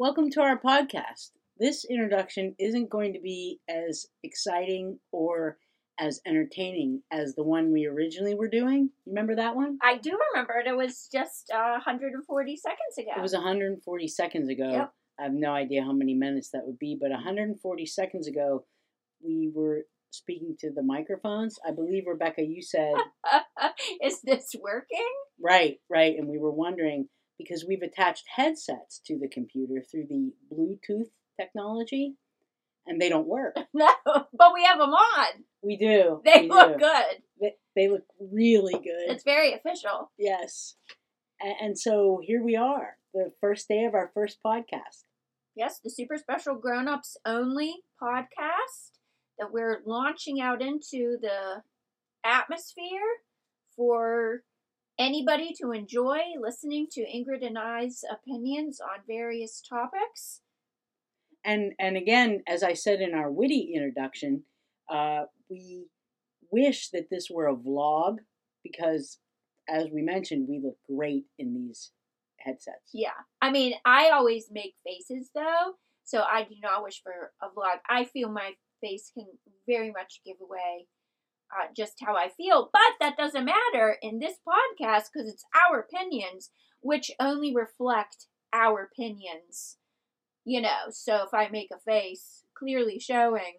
[0.00, 1.32] Welcome to our podcast.
[1.58, 5.58] This introduction isn't going to be as exciting or
[5.98, 8.90] as entertaining as the one we originally were doing.
[9.08, 9.76] Remember that one?
[9.82, 10.68] I do remember it.
[10.68, 13.10] It was just uh, 140 seconds ago.
[13.16, 14.70] It was 140 seconds ago.
[14.70, 14.92] Yep.
[15.18, 18.66] I have no idea how many minutes that would be, but 140 seconds ago,
[19.20, 19.80] we were
[20.10, 21.58] speaking to the microphones.
[21.66, 22.94] I believe, Rebecca, you said,
[24.04, 25.10] Is this working?
[25.42, 30.32] right, right, and we were wondering because we've attached headsets to the computer through the
[30.52, 31.08] Bluetooth
[31.40, 32.14] technology,
[32.86, 33.56] and they don't work.
[33.74, 35.26] No, but we have them on.
[35.62, 36.20] We do.
[36.24, 36.78] They we look do.
[36.78, 37.22] good.
[37.40, 39.08] They, they look really good.
[39.10, 40.10] It's very official.
[40.18, 40.74] yes.
[41.40, 45.04] And, and so here we are, the first day of our first podcast.
[45.54, 48.90] Yes, the super special grown ups only podcast
[49.38, 51.62] that we're launching out into the
[52.24, 53.00] atmosphere
[53.76, 54.42] for
[54.98, 60.40] anybody to enjoy listening to Ingrid and I's opinions on various topics.
[61.44, 64.42] And and again, as I said in our witty introduction,
[64.90, 65.86] uh, we
[66.50, 68.16] wish that this were a vlog
[68.62, 69.18] because,
[69.68, 71.92] as we mentioned, we look great in these
[72.38, 72.90] headsets.
[72.92, 73.10] Yeah.
[73.40, 75.74] I mean, I always make faces though,
[76.04, 77.78] so I do not wish for a vlog.
[77.88, 79.26] I feel my face can
[79.66, 80.86] very much give away
[81.52, 85.80] uh, just how I feel, but that doesn't matter in this podcast because it's our
[85.80, 89.76] opinions, which only reflect our opinions.
[90.44, 93.54] You know, so if I make a face clearly showing,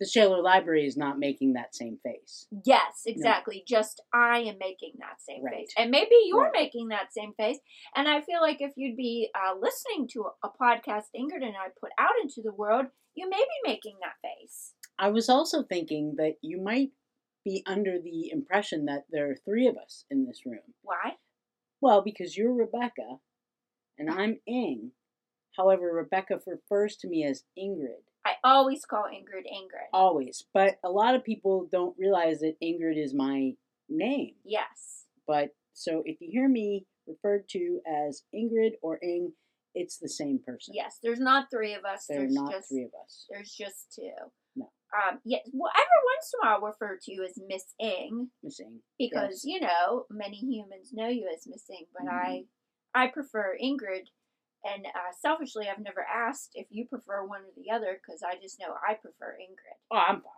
[0.00, 2.46] The Shaler Library is not making that same face.
[2.64, 5.54] yes, exactly, just I am making that same Right.
[5.54, 5.72] face.
[5.76, 6.52] And maybe you're Right.
[6.64, 7.58] making that same face.
[7.96, 11.68] And I feel like if you'd be uh, listening to a podcast Ingrid and I
[11.80, 14.74] put out into the world, you may be making that face.
[14.98, 16.90] I was also thinking that you might
[17.44, 20.74] be under the impression that there are three of us in this room.
[20.82, 21.14] Why?
[21.80, 23.18] Well, because you're Rebecca
[23.98, 24.92] and I'm Ing.
[25.56, 28.04] However, Rebecca refers to me as Ingrid.
[28.24, 29.88] I always call Ingrid Ingrid.
[29.92, 30.44] Always.
[30.52, 33.52] But a lot of people don't realize that Ingrid is my
[33.88, 34.34] name.
[34.44, 35.06] Yes.
[35.26, 39.32] But so if you hear me referred to as Ingrid or Ing,
[39.74, 40.74] it's the same person.
[40.76, 40.98] Yes.
[41.02, 42.06] There's not three of us.
[42.08, 43.26] There are there's not just three of us.
[43.30, 44.12] there's just two.
[44.94, 45.18] Um.
[45.24, 45.42] Yes.
[45.52, 48.80] Well, every once in a while, I'll refer to you as Miss Ing Miss Ing.
[48.98, 52.44] because you know many humans know you as Miss Ing, but I
[52.94, 54.06] I prefer Ingrid.
[54.64, 58.34] And uh, selfishly, I've never asked if you prefer one or the other because I
[58.42, 59.78] just know I prefer Ingrid.
[59.92, 60.32] Oh, I'm fine.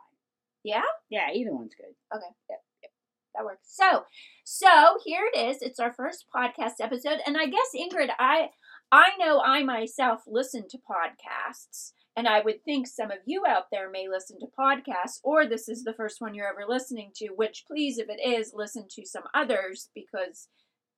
[0.62, 0.82] Yeah?
[1.09, 1.94] Yeah, either one's good.
[2.15, 2.27] Okay.
[2.50, 2.61] Yep.
[2.82, 2.93] yep.
[3.34, 3.62] That works.
[3.65, 4.05] So,
[4.44, 5.62] so here it is.
[5.62, 8.50] It's our first podcast episode, and I guess Ingrid, I
[8.93, 13.65] I know I myself listen to podcasts, and I would think some of you out
[13.71, 17.28] there may listen to podcasts, or this is the first one you're ever listening to.
[17.28, 20.49] Which, please, if it is, listen to some others because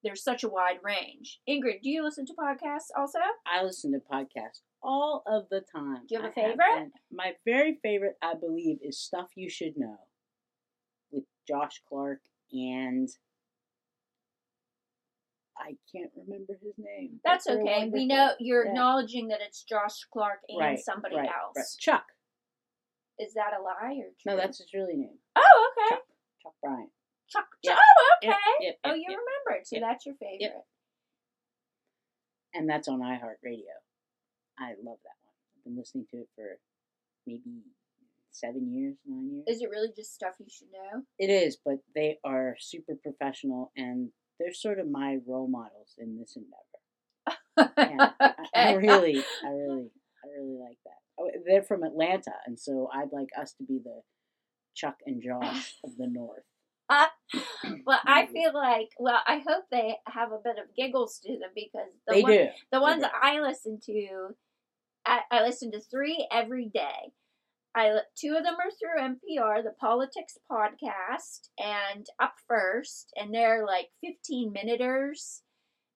[0.02, 1.38] there's such a wide range.
[1.48, 3.18] Ingrid, do you listen to podcasts also?
[3.46, 6.00] I listen to podcasts all of the time.
[6.08, 6.56] Do you have a favorite?
[6.58, 9.98] been- my very favorite, I believe, is Stuff You Should Know
[11.12, 12.20] with Josh Clark
[12.52, 13.08] and
[15.62, 17.20] I can't remember his name.
[17.24, 17.88] That's okay.
[17.92, 18.70] We know you're Yeah.
[18.70, 21.56] acknowledging that it's Josh Clark and Right, somebody right, else.
[21.56, 21.66] right.
[21.78, 22.06] Chuck.
[23.18, 24.32] Is that a lie or true?
[24.32, 25.18] No, that's his really name.
[25.36, 25.94] Oh, okay.
[25.94, 26.06] Chuck.
[26.42, 26.90] Chuck Bryant.
[27.28, 27.46] Chuck.
[27.62, 27.76] Yep.
[27.78, 28.28] Oh, okay.
[28.28, 29.66] Yep, yep, oh, you remembered.
[29.66, 30.64] So that's your favorite.
[32.54, 33.72] And that's on iHeartRadio.
[34.58, 35.34] I love that one.
[35.56, 36.58] I've been listening to it for
[37.26, 37.62] maybe
[38.30, 39.44] seven years, nine years.
[39.46, 41.02] Is it really just stuff you should know?
[41.18, 44.10] It is, but they are super professional and
[44.42, 47.72] they're sort of my role models in this endeavor.
[47.78, 49.90] Yeah, I, I really, I really,
[50.24, 50.98] I really like that.
[51.20, 54.00] Oh, they're from Atlanta, and so I'd like us to be the
[54.74, 56.42] Chuck and Josh of the North.
[57.86, 61.50] well, I feel like, well, I hope they have a bit of giggles to them
[61.54, 62.46] because the, They one- do.
[62.70, 63.08] the ones do.
[63.22, 64.30] I listen to,
[65.06, 67.12] I, I listen to three every day.
[67.74, 73.64] I two of them are through NPR, the Politics podcast, and Up First, and they're
[73.66, 75.42] like fifteen minuters,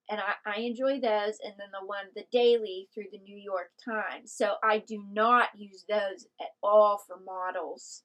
[0.09, 1.39] and I, I enjoy those.
[1.45, 4.33] And then the one, the Daily, through the New York Times.
[4.35, 8.05] So I do not use those at all for models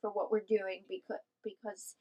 [0.00, 1.96] for what we're doing because because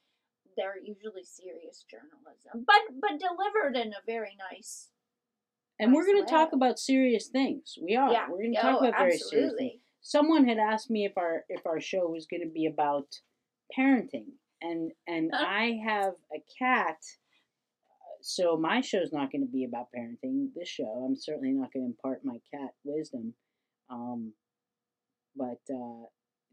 [0.58, 4.90] they're usually serious journalism, but but delivered in a very nice
[5.80, 7.78] And we're going to talk about serious things.
[7.82, 8.12] We are.
[8.12, 8.28] yeah.
[8.30, 9.82] We're going to oh, talk about very serious things.
[10.02, 13.08] Someone had asked me if our if our show was going to be about
[13.78, 14.32] parenting,
[14.62, 15.46] and and Huh?
[15.48, 16.98] I have a cat,
[18.22, 20.50] so my show's not going to be about parenting.
[20.56, 23.34] This show, I'm certainly not going to impart my cat wisdom,
[23.90, 24.34] um,
[25.36, 26.06] but uh,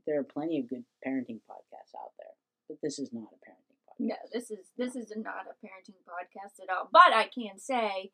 [0.06, 2.34] there are plenty of good parenting podcasts out there.
[2.68, 4.00] But this is not a parenting podcast.
[4.00, 6.88] No, this is this is not a parenting podcast at all.
[6.92, 8.10] But I can say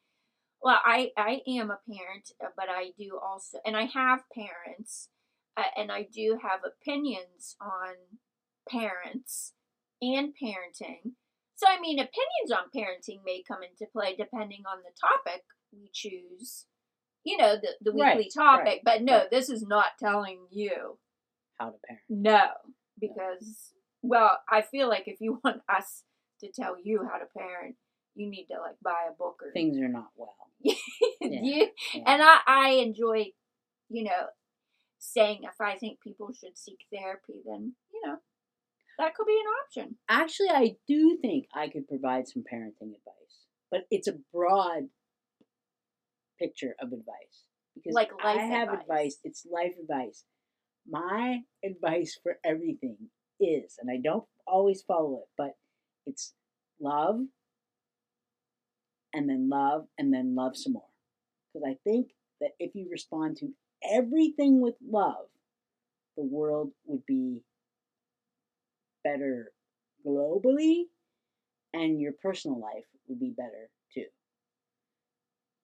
[0.62, 5.08] Well, I I am a parent, but I do also, and I have parents,
[5.57, 7.95] uh, and I do have opinions on
[8.69, 9.53] parents
[10.01, 11.13] and parenting.
[11.55, 15.91] So, I mean, opinions on parenting may come into play depending on the topic we
[15.93, 16.67] choose.
[17.25, 18.65] You know, the the Right, weekly topic.
[18.67, 19.31] right, but no, right.
[19.31, 20.99] this is not telling you
[21.59, 22.03] How to parent.
[22.09, 22.47] no,
[22.99, 23.73] because
[24.03, 26.03] well, I feel like if you want us
[26.41, 27.77] to tell you how to parent,
[28.17, 30.35] you need to like buy a book or Things are not well.
[30.65, 30.75] you,
[31.21, 32.03] yeah.
[32.07, 33.27] and I, I enjoy,
[33.89, 34.27] you know,
[35.03, 38.17] saying if I think people should seek therapy, then you know
[38.99, 39.53] that could be an
[39.85, 39.97] option.
[40.09, 44.85] Actually, I do think I could provide some parenting advice, but it's a broad
[46.39, 48.83] picture of advice because Like life I have advice.
[48.83, 49.19] advice.
[49.25, 50.25] It's life advice.
[50.89, 52.97] My advice for everything
[53.41, 55.57] is, and I don't always follow it, but
[56.07, 56.35] it's
[56.81, 57.21] love,
[59.13, 60.91] and then love, and then love some more.
[61.53, 62.11] Because I think
[62.41, 63.49] that if you respond to
[63.90, 65.26] everything with love,
[66.17, 67.43] the world would be
[69.05, 69.52] better
[70.06, 70.84] globally
[71.73, 74.06] and your personal life would be better too.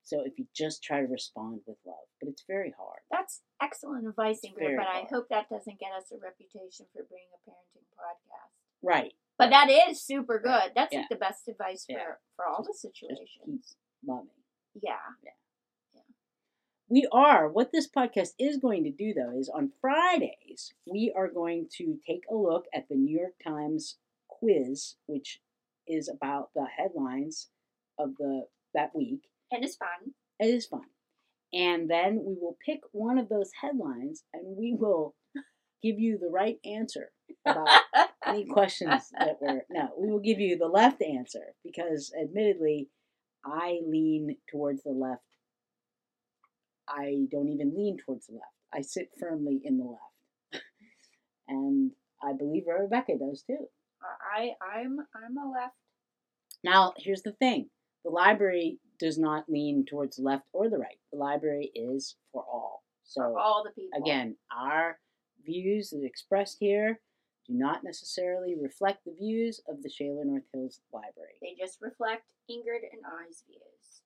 [0.05, 3.01] So if you just try to respond with love, but it's very hard.
[3.11, 4.77] That's excellent advice, Ingrid.
[4.77, 8.53] But I hope that doesn't get us a reputation for being a parenting podcast.
[8.83, 9.13] Right.
[9.37, 10.49] But that is super good.
[10.49, 10.75] Right.
[10.75, 11.01] That's Yeah.
[11.01, 12.15] like the best advice for Yeah.
[12.37, 13.77] for all Just- the Just keep situations.
[14.03, 14.31] loving.
[14.81, 14.99] Yeah.
[16.91, 21.29] We are, what this podcast is going to do though, is on Fridays, we are
[21.29, 23.99] going to take a look at the New York Times
[24.29, 25.41] quiz, which
[25.87, 27.49] is about the headlines
[27.99, 29.21] of the that week.
[29.51, 30.15] And it's fun.
[30.41, 30.87] It is fun.
[31.53, 35.15] And then we will pick one of those headlines and we will
[35.83, 37.11] give you the right answer
[37.45, 37.69] about
[38.27, 39.65] any questions that were.
[39.71, 42.89] No, we will give you the left answer because, admittedly,
[43.45, 45.23] I lean towards the left.
[46.89, 48.45] I don't even lean towards the left.
[48.73, 50.65] I sit firmly in the left.
[51.49, 51.93] and
[52.23, 53.69] I believe Rebecca does too.
[54.35, 55.75] I I'm I'm a left.
[56.65, 57.69] Now, here's the thing
[58.05, 60.99] the library does not lean towards the left or the right.
[61.13, 62.83] The library is for all.
[63.05, 64.01] So, for all the people.
[64.03, 64.99] again, our
[65.45, 67.01] views that are expressed here
[67.47, 71.39] do not necessarily reflect the views of the Shaler North Hills Library.
[71.41, 74.03] They just reflect Ingrid and I's views.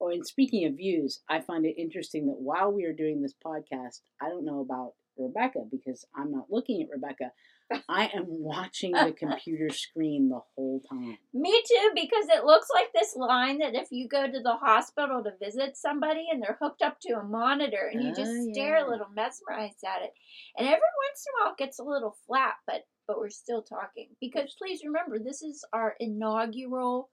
[0.00, 3.34] Oh, and speaking of views, I find it interesting that while we are doing this
[3.44, 7.32] podcast, I don't know about Rebecca because I'm not looking at Rebecca.
[7.88, 11.18] I am watching the computer screen the whole time.
[11.34, 15.22] Me too, because it looks like this line that if you go to the hospital
[15.22, 18.86] to visit somebody and they're hooked up to a monitor and you just Oh, stare
[18.86, 20.12] a little mesmerized at it.
[20.56, 23.62] And every once in a while it gets a little flat, but but we're still
[23.62, 24.08] talking.
[24.20, 27.10] Because please remember this is our inaugural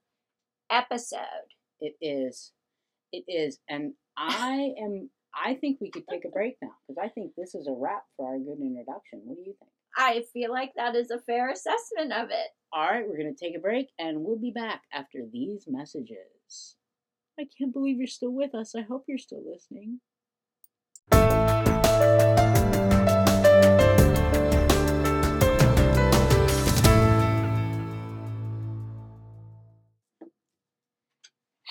[0.70, 1.20] episode.
[1.80, 2.52] It is.
[3.16, 3.60] It is.
[3.70, 7.56] And I am I think we could take a break now because I think this
[7.56, 9.22] is a wrap for our good introduction.
[9.26, 9.72] What do you think?
[9.98, 12.48] I feel like that is a fair assessment of it.
[12.74, 16.78] All right, we're going to take a break and we'll be back after these messages.
[17.40, 18.76] I can't believe you're still with us.
[18.76, 20.00] I hope you're still listening.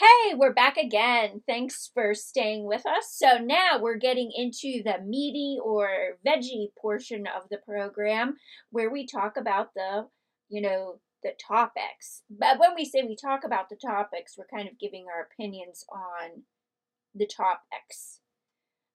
[0.04, 1.40] Hey, we're back again.
[1.46, 3.16] Thanks for staying with us.
[3.16, 5.88] So now we're getting into the meaty or
[6.26, 8.34] veggie portion of the program
[8.70, 10.08] where we talk about the,
[10.50, 12.22] you know, the topics.
[12.28, 15.86] But when we say we talk about the topics, we're kind of giving our opinions
[15.90, 16.42] on
[17.14, 18.20] the topics.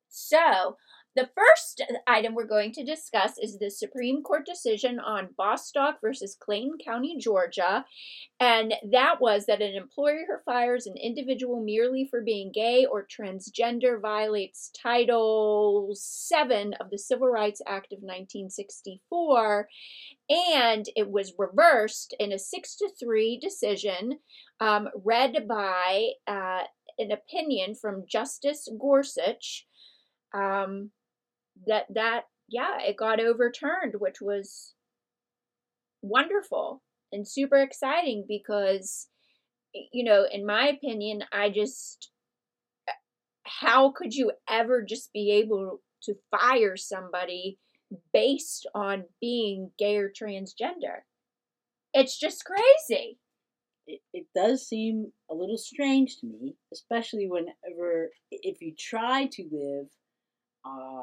[0.09, 0.77] So,
[1.19, 6.37] the first item we're going to discuss is the Supreme Court decision on Bostock versus
[6.39, 7.83] Clayton County, Georgia.
[8.39, 13.05] And that was that an employer who fires an individual merely for being gay or
[13.05, 19.67] transgender violates Title VII of the Civil Rights Act of 1964.
[20.29, 24.19] And it was reversed in a 6 to 3 decision
[24.61, 26.63] um, read by uh,
[26.97, 29.65] an opinion from Justice Gorsuch.
[30.33, 30.91] Um,
[31.67, 34.73] that that yeah it got overturned which was
[36.01, 39.07] wonderful and super exciting because
[39.91, 42.11] you know in my opinion i just
[43.61, 47.57] how could you ever just be able to fire somebody
[48.13, 51.01] based on being gay or transgender?
[51.93, 53.17] It's just crazy.
[53.87, 59.43] It, it does seem a little strange to me, especially whenever, if you try to
[59.51, 59.87] live
[60.63, 61.01] uh,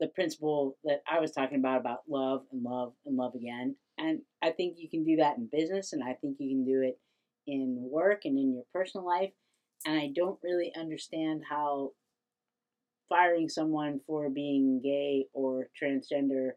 [0.00, 3.76] the principle that I was talking about, about love and love and love again.
[3.98, 6.82] And I think you can do that in business, and I think you can do
[6.82, 6.98] it
[7.46, 9.30] in work and in your personal life.
[9.86, 11.92] And I don't really understand how
[13.08, 16.50] firing someone for being gay or transgender,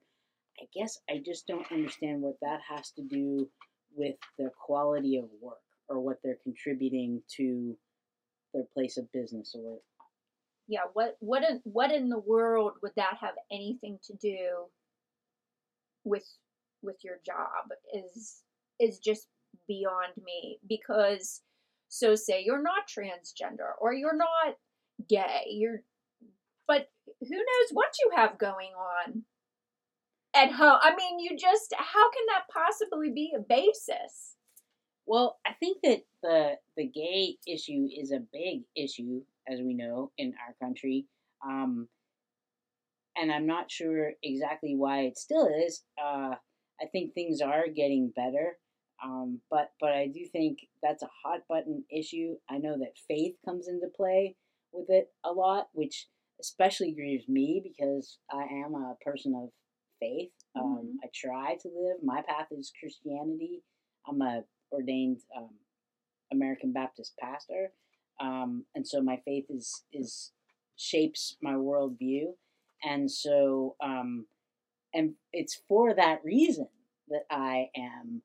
[0.60, 3.48] I guess I just don't understand what that has to do
[3.96, 7.78] with the quality of work or what they're contributing to
[8.54, 9.80] their place of business or
[10.70, 14.66] yeah what what in what in the world would that have anything to do
[16.06, 16.26] with
[16.82, 18.44] with your job is
[18.80, 19.28] is just
[19.68, 21.42] beyond me because
[21.90, 24.56] so say you're not transgender or you're not
[25.10, 25.82] gay you're
[26.68, 29.24] but who knows what you have going on
[30.36, 34.36] at home i mean you just how can that possibly be a basis?
[35.08, 40.12] Well i think that the the gay issue is a big issue as we know
[40.18, 41.06] in our country
[41.48, 41.88] um,
[43.18, 46.36] and i'm not sure exactly why it still is uh,
[46.82, 48.58] i think things are getting better
[49.04, 52.36] um, but but I do think that's a hot button issue.
[52.50, 54.36] I know that faith comes into play
[54.74, 56.08] with it a lot, which
[56.42, 59.50] especially grieves me because I am a person of
[60.00, 60.32] faith.
[60.56, 60.98] Um, mm-hmm.
[61.04, 61.98] I try to live.
[62.04, 63.62] My path is Christianity.
[64.08, 65.52] I'm a ordained um,
[66.32, 67.72] American Baptist pastor,
[68.20, 70.32] um, and so my faith is is
[70.78, 72.34] shapes my worldview,
[72.84, 74.26] and so um,
[74.94, 76.68] and it's for that reason
[77.10, 78.22] that I am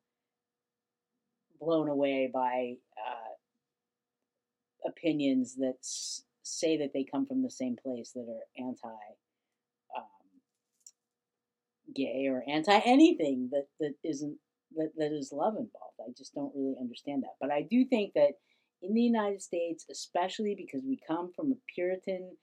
[1.59, 3.33] blown away by uh,
[4.89, 8.87] opinions that s- say that they come from the same place that are anti
[9.95, 10.03] um,
[11.95, 14.37] gay or anti anything that, that isn't
[14.75, 15.99] that, that is love involved.
[15.99, 17.35] I just don't really understand that.
[17.39, 18.33] But I do think that
[18.87, 22.37] in the United States, especially because we come from a Puritan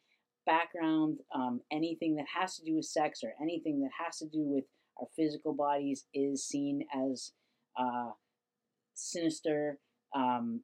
[0.46, 4.42] background, um, anything that has to do with sex or anything that has to do
[4.44, 4.64] with
[5.00, 7.32] our physical bodies is seen as
[7.78, 8.10] uh,
[8.94, 9.78] sinister,
[10.14, 10.60] um,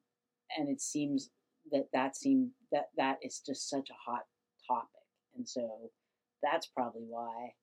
[0.57, 1.29] and it seems
[1.71, 4.23] that that seem that that is just such a hot
[4.67, 4.89] topic,
[5.35, 5.89] and so
[6.43, 7.53] that's probably why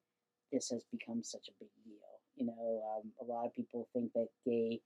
[0.53, 1.95] this has become such a big deal.
[2.37, 4.81] You know, um, a lot of people think that gay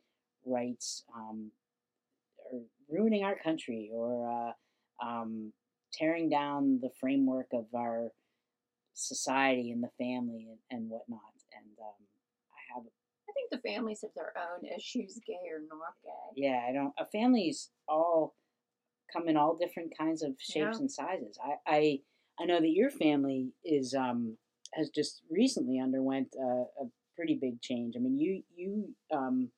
[0.45, 1.51] rights um,
[2.53, 5.53] are ruining our country or uh, um,
[5.93, 8.11] tearing down the framework of our
[8.95, 11.21] society and the family and, and whatnot.
[11.53, 12.07] And um,
[12.53, 12.91] I have a
[13.51, 16.43] the families have their own issues, gay or not gay.
[16.43, 16.93] Yeah, I don't.
[16.99, 18.35] A families all
[19.13, 20.79] come in all different kinds of shapes yeah.
[20.79, 21.39] and sizes.
[21.43, 21.99] I, I
[22.41, 24.37] I know that your family is um
[24.75, 27.95] has just recently underwent a, a pretty big change.
[27.97, 29.51] I mean, you you um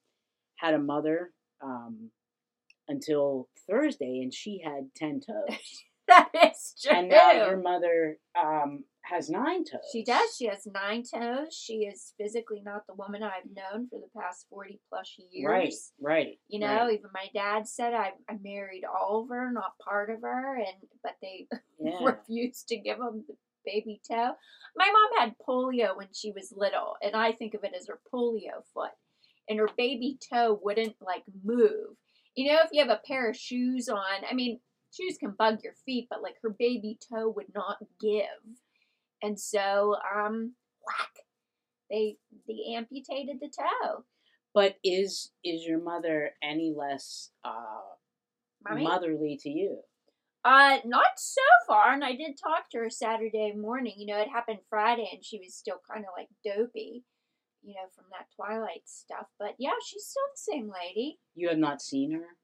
[0.57, 1.33] had a mother
[1.63, 2.11] um
[2.89, 5.59] until Thursday, and she had ten toes.
[6.09, 6.97] that is true.
[6.97, 9.81] And now your mother um has nine toes.
[9.93, 10.37] She does.
[10.37, 11.55] She has nine toes.
[11.55, 15.93] She is physically not the woman I've known for the past 40 plus years.
[16.01, 16.39] Right, right.
[16.49, 16.95] You know, right.
[16.95, 20.89] even my dad said I, I married all of her, not part of her, and
[21.03, 21.47] but they
[21.81, 21.99] yeah.
[22.03, 23.35] refused to give him the
[23.65, 24.33] baby toe.
[24.77, 28.01] My mom had polio when she was little, and I think of it as her
[28.13, 28.91] polio foot.
[29.49, 31.97] And her baby toe wouldn't like move.
[32.35, 34.61] You know, if you have a pair of shoes on, I mean,
[34.93, 38.57] shoes can bug your feet, but like her baby toe would not give
[39.23, 41.25] and so, um, whack,
[41.89, 42.17] they
[42.49, 44.05] they amputated the toe.
[44.53, 47.81] But is is your mother any less uh,
[48.69, 49.79] motherly to you?
[50.45, 51.93] Uh, not so far.
[51.93, 53.95] And I did talk to her Saturday morning.
[53.97, 57.05] You know, it happened Friday, and she was still kind of like dopey,
[57.63, 59.27] you know, from that Twilight stuff.
[59.39, 61.19] But yeah, she's still the same lady.
[61.35, 62.37] You have not seen her.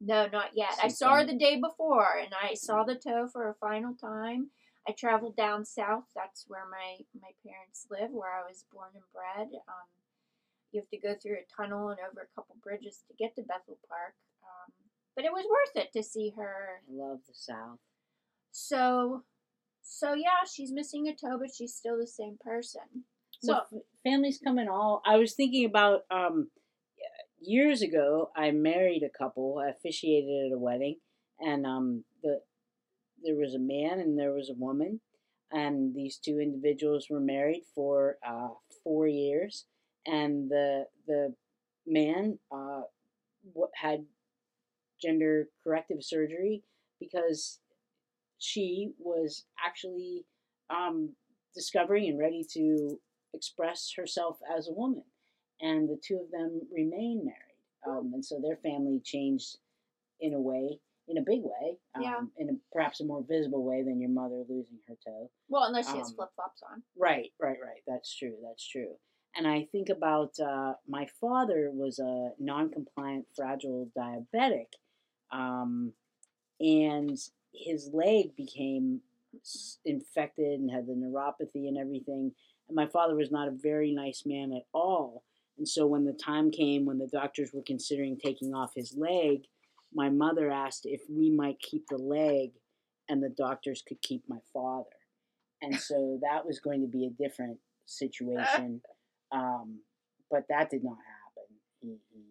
[0.00, 0.74] No, not yet.
[0.74, 3.94] Since I saw her the day before, and I saw the toe for a final
[3.94, 4.50] time.
[4.88, 6.04] I traveled down south.
[6.14, 9.48] That's where my, my parents live, where I was born and bred.
[9.66, 9.88] Um,
[10.70, 13.42] you have to go through a tunnel and over a couple bridges to get to
[13.42, 14.14] Bethel Park.
[14.44, 14.72] Um,
[15.16, 16.82] but it was worth it to see her.
[16.86, 17.80] I love the South.
[18.52, 19.24] So,
[19.82, 23.04] so yeah, she's missing a toe, but she's still the same person.
[23.46, 25.02] So well, families come in all.
[25.06, 26.50] I was thinking about um,
[27.40, 28.30] years ago.
[28.36, 29.58] I married a couple.
[29.64, 30.96] I officiated at a wedding,
[31.40, 32.40] and um, the
[33.22, 35.00] there was a man and there was a woman,
[35.50, 38.48] and these two individuals were married for uh,
[38.84, 39.64] four years,
[40.06, 41.34] and the the
[41.86, 42.82] man uh,
[43.74, 44.04] had
[45.00, 46.62] gender corrective surgery
[46.98, 47.60] because
[48.38, 50.24] she was actually
[50.70, 51.10] um,
[51.54, 52.98] discovering and ready to
[53.36, 55.04] express herself as a woman,
[55.60, 59.58] and the two of them remain married, um, and so their family changed
[60.20, 62.20] in a way in a big way, um, yeah.
[62.38, 65.30] in a, perhaps a more visible way than your mother losing her toe.
[65.48, 66.82] Well, unless she has um, flip flops on.
[66.96, 67.82] Right, right, right.
[67.86, 68.34] That's true.
[68.44, 68.94] That's true.
[69.36, 74.66] And I think about uh, my father was a non-compliant, fragile diabetic,
[75.30, 75.92] um,
[76.58, 77.18] and
[77.52, 79.00] his leg became
[79.84, 82.32] infected and had the neuropathy and everything.
[82.68, 85.22] And my father was not a very nice man at all.
[85.58, 89.44] And so when the time came when the doctors were considering taking off his leg,
[89.94, 92.50] my mother asked if we might keep the leg
[93.08, 94.90] and the doctors could keep my father.
[95.62, 98.82] And so that was going to be a different situation.
[99.32, 99.80] Um,
[100.30, 101.50] but that did not happen.
[101.80, 102.22] He, he,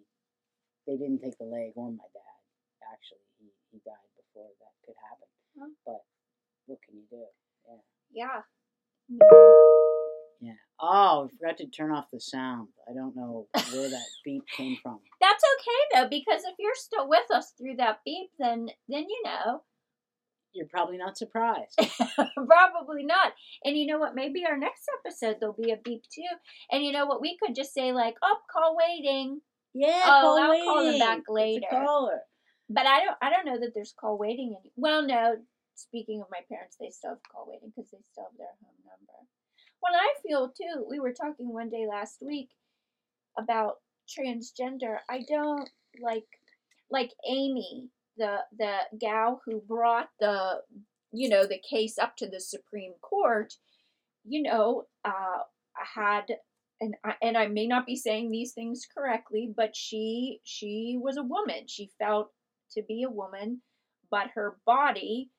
[0.87, 2.39] they didn't take the leg or my dad.
[2.89, 5.27] Actually, he, he died before that could happen.
[5.59, 5.75] Huh.
[5.85, 6.05] But
[6.67, 7.25] what can you do?
[8.13, 8.41] Yeah.
[9.11, 10.04] Yeah.
[10.81, 12.67] Oh, we forgot to turn off the sound.
[12.89, 14.99] I don't know where that beep came from.
[15.21, 19.21] That's okay though, because if you're still with us through that beep, then then you
[19.23, 19.63] know,
[20.53, 21.79] You're probably not surprised.
[22.35, 23.33] probably not.
[23.63, 24.15] And you know what?
[24.15, 26.23] Maybe our next episode there'll be a beep too.
[26.71, 27.21] And you know what?
[27.21, 29.39] We could just say like, "Oh, call waiting,"
[29.73, 30.99] Yeah, Oh, call I'll call them waiting.
[30.99, 31.67] back later.
[31.71, 32.19] caller.
[32.69, 33.17] but I don't.
[33.21, 34.55] I don't know that there's call waiting.
[34.59, 35.37] Any- well, no.
[35.75, 38.79] Speaking of my parents, they still have call waiting because they still have their home
[38.83, 39.19] number.
[39.81, 40.85] Well, I feel too.
[40.89, 42.49] We were talking one day last week
[43.37, 43.75] about
[44.09, 44.97] transgender.
[45.09, 45.69] I don't
[46.01, 46.27] like
[46.89, 50.61] like Amy, the the gal who brought the
[51.11, 53.53] you know the case up to the Supreme Court.
[54.23, 55.43] You know, uh,
[55.95, 56.25] had
[56.81, 61.17] and I, and I may not be saying these things correctly, but she she was
[61.17, 61.67] a woman.
[61.67, 62.31] She felt
[62.71, 63.61] to be a woman,
[64.11, 65.29] but her body,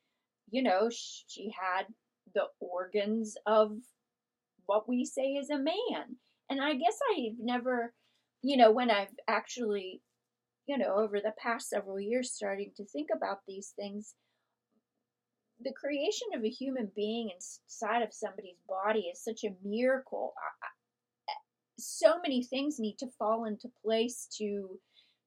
[0.50, 1.86] you know, she had
[2.34, 3.78] the organs of
[4.66, 6.16] what we say is a man.
[6.50, 7.92] And I guess I've never,
[8.42, 10.02] you know, when I've actually,
[10.66, 14.14] you know, over the past several years starting to think about these things,
[15.60, 20.34] the creation of a human being inside of somebody's body is such a miracle.
[21.78, 24.78] So many things need to fall into place to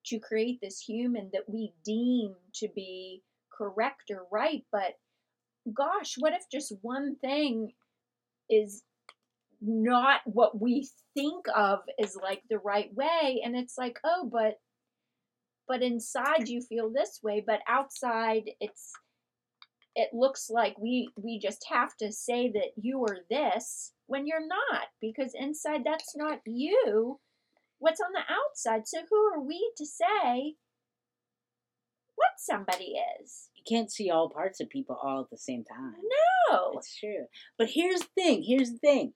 [0.05, 3.21] to create this human that we deem to be
[3.55, 4.93] correct or right, but
[5.73, 7.73] gosh, what if just one thing
[8.49, 8.83] is
[9.61, 14.59] not what we think of as like the right way and it's like, oh, but
[15.67, 18.91] but inside you feel this way, but outside it's
[19.95, 24.47] it looks like we we just have to say that you are this when you're
[24.47, 27.19] not because inside that's not you
[27.79, 30.55] what's on the outside so who are we to say
[32.15, 35.95] what somebody is You can't see all parts of people all at the same time.
[36.49, 37.25] no It's true.
[37.57, 38.43] But here's the thing.
[38.45, 39.13] Here's the thing.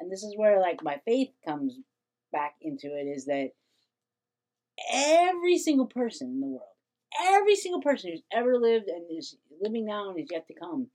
[0.00, 1.78] And this is where like my faith comes
[2.32, 3.50] back into it is that
[4.92, 6.62] every single person in the world,
[7.22, 10.88] every single person who's ever lived and is living now and is yet to come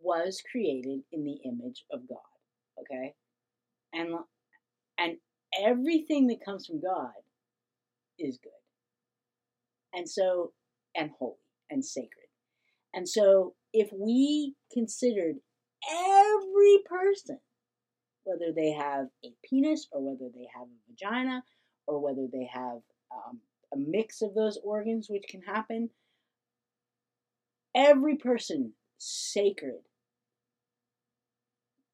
[0.00, 2.18] was created in the image of God.
[2.80, 3.14] Okay?
[3.92, 4.14] And
[4.98, 5.16] and
[5.60, 7.12] everything that comes from God
[8.18, 8.52] is good.
[9.92, 10.52] And so
[10.94, 11.36] and holy
[11.70, 12.28] and sacred.
[12.94, 15.36] And so if we considered
[15.90, 17.40] every person,
[18.28, 21.42] whether they have a penis or whether they have a vagina
[21.86, 22.78] or whether they have
[23.10, 23.40] um,
[23.72, 25.88] a mix of those organs, which can happen,
[27.74, 29.80] every person sacred.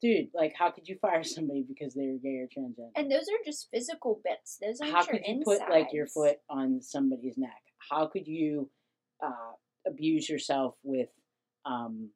[0.01, 2.89] Dude, like, how could you fire somebody because they were gay or transgender?
[2.95, 5.59] and those are just physical bits those aren't how your could you insides.
[5.61, 8.69] put like your foot on somebody's neck how could you
[9.25, 9.53] uh,
[9.87, 11.09] abuse yourself with
[11.65, 12.09] um,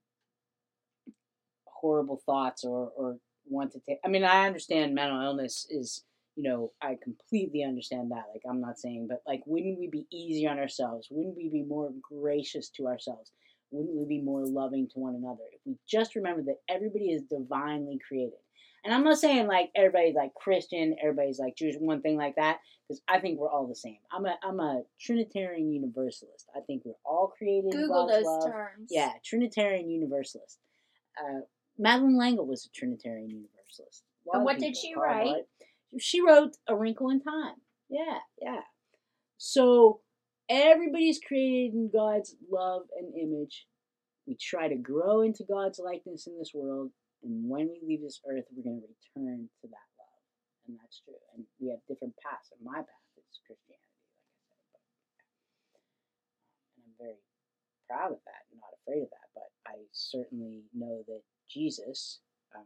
[1.65, 3.17] horrible thoughts or or
[3.49, 6.03] want to take i mean i understand mental illness is
[6.35, 10.05] you know i completely understand that like i'm not saying but like wouldn't we be
[10.11, 13.31] easy on ourselves wouldn't we be more gracious to ourselves
[13.71, 17.23] wouldn't we be more loving to one another if we just remember that everybody is
[17.23, 18.39] divinely created
[18.83, 22.59] and i'm not saying like everybody's like christian everybody's like jewish one thing like that
[22.89, 23.97] because I think we're all the same.
[24.11, 26.47] I'm a I'm a Trinitarian Universalist.
[26.55, 28.51] I think we're all created google those love.
[28.51, 30.57] terms Yeah, Trinitarian Universalist.
[31.17, 31.41] Uh,
[31.79, 34.03] Madeleine L'Engle was a Trinitarian Universalist.
[34.31, 35.25] And what did she write?
[35.25, 35.45] Barth.
[35.99, 37.55] She wrote A Wrinkle in Time.
[37.89, 38.61] Yeah, yeah.
[39.37, 40.01] So
[40.47, 43.65] everybody's created in God's love and image.
[44.27, 46.91] We try to grow into God's likeness in this world,
[47.23, 50.09] and when we leave this earth, we're going to return to that love
[50.69, 51.17] and that's true.
[51.33, 52.53] And we have different paths.
[52.53, 53.97] And my path is Christianity,
[54.45, 54.85] like I said.
[55.73, 55.81] But,
[56.77, 57.21] and I'm very
[57.89, 59.29] proud of that, and not afraid of that.
[59.33, 62.19] But I certainly know that Jesus
[62.55, 62.59] uh,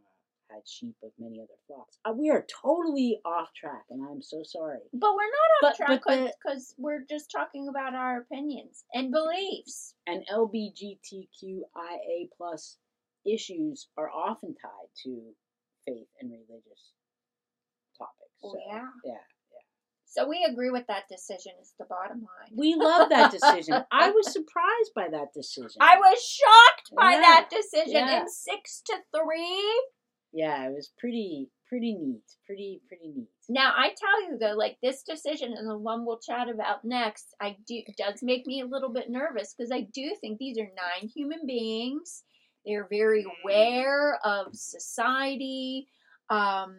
[0.50, 1.98] had sheep of many other flocks.
[2.04, 4.80] Uh, we are totally off track, and I'm so sorry.
[4.92, 6.02] but we're not off But- track
[6.42, 12.78] because we're just talking about our opinions and beliefs And LBGTQIA plus
[13.26, 15.34] issues are often tied to
[15.86, 16.92] faith and religious
[17.96, 18.30] topics.
[18.42, 18.86] Oh, So, yeah.
[19.04, 19.14] yeah.
[20.14, 21.52] So we agree with that decision.
[21.60, 22.52] Is the bottom line.
[22.56, 23.82] We love that decision.
[23.92, 25.78] I was surprised by that decision.
[25.80, 28.20] I was shocked by Yeah, that decision yeah.
[28.20, 29.82] in six to three.
[30.32, 32.22] yeah, it was pretty pretty neat.
[32.46, 33.28] Pretty pretty neat.
[33.48, 37.34] Now I tell you though, like this decision and the one we'll chat about next,
[37.40, 40.62] I do does make me a little bit nervous because I do think these are
[40.76, 42.22] nine human beings.
[42.64, 45.88] They're very aware of society.
[46.30, 46.76] Um,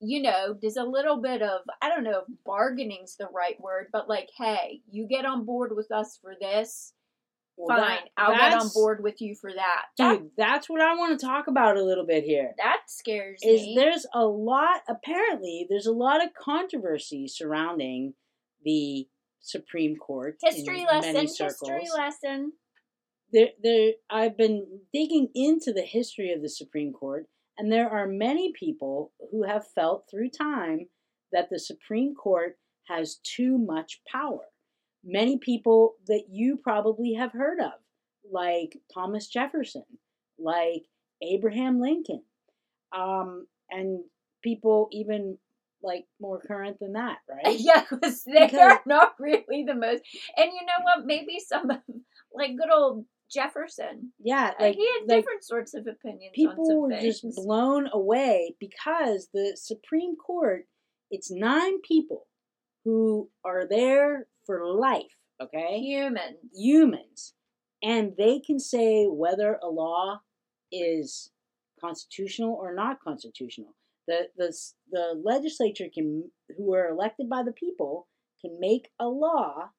[0.00, 3.88] you know, there's a little bit of I don't know if bargaining's the right word,
[3.92, 6.92] but like, hey, you get on board with us for this,
[7.56, 7.80] Well, fine.
[7.88, 9.82] that- I'll get on board with you for that.
[9.98, 12.54] That, Dude, that's what I want to talk about a little bit here.
[12.58, 13.74] that scares Is me.
[13.76, 18.14] there's a lot apparently there's a lot of controversy surrounding
[18.64, 19.08] the
[19.40, 22.52] Supreme Court history in lesson, many history lesson.
[23.32, 27.26] there, there I've been digging into the history of the Supreme Court,
[27.58, 30.86] and there are many people who have felt through time
[31.32, 34.46] that the Supreme Court has too much power.
[35.04, 37.72] Many people that you probably have heard of,
[38.30, 39.84] like Thomas Jefferson,
[40.38, 40.84] like
[41.22, 42.22] Abraham Lincoln,
[42.96, 44.00] um, and
[44.42, 45.36] people even
[45.82, 47.58] like more current than that, right?
[47.58, 50.02] Yeah, because they are not really the most.
[50.36, 51.06] And you know what?
[51.06, 51.68] Maybe some
[52.32, 54.12] like good old Jefferson.
[54.18, 56.32] Yeah, uh, like he had like different sorts of opinions.
[56.38, 57.20] on people were things.
[57.20, 60.66] just blown away because the Supreme Court,
[61.10, 62.26] it's nine people
[62.84, 65.78] who are there for life, okay?
[65.78, 66.38] humans.
[66.54, 67.34] Humans.
[67.82, 70.20] And they can say whether a law
[70.72, 71.30] is
[71.80, 73.74] constitutional or not constitutional.
[74.08, 74.56] The, the,
[74.90, 78.08] the legislature can, who are elected by the people,
[78.40, 79.70] can make a law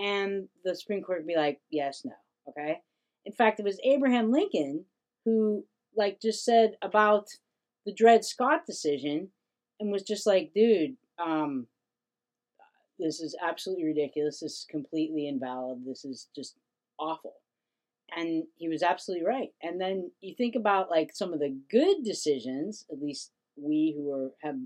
[0.00, 2.12] and the Supreme Court would be like, yes, no,
[2.50, 2.78] okay?
[3.24, 4.84] In fact, it was Abraham Lincoln
[5.24, 5.64] who,
[5.96, 7.28] like, just said about
[7.86, 9.28] the Dred Scott decision
[9.78, 11.66] and was just like, dude, um,
[12.98, 14.40] this is absolutely ridiculous.
[14.40, 15.84] This is completely invalid.
[15.86, 16.56] This is just
[16.98, 17.34] awful.
[18.16, 19.50] And he was absolutely right.
[19.62, 24.12] And then you think about like some of the good decisions, at least we who
[24.12, 24.56] are have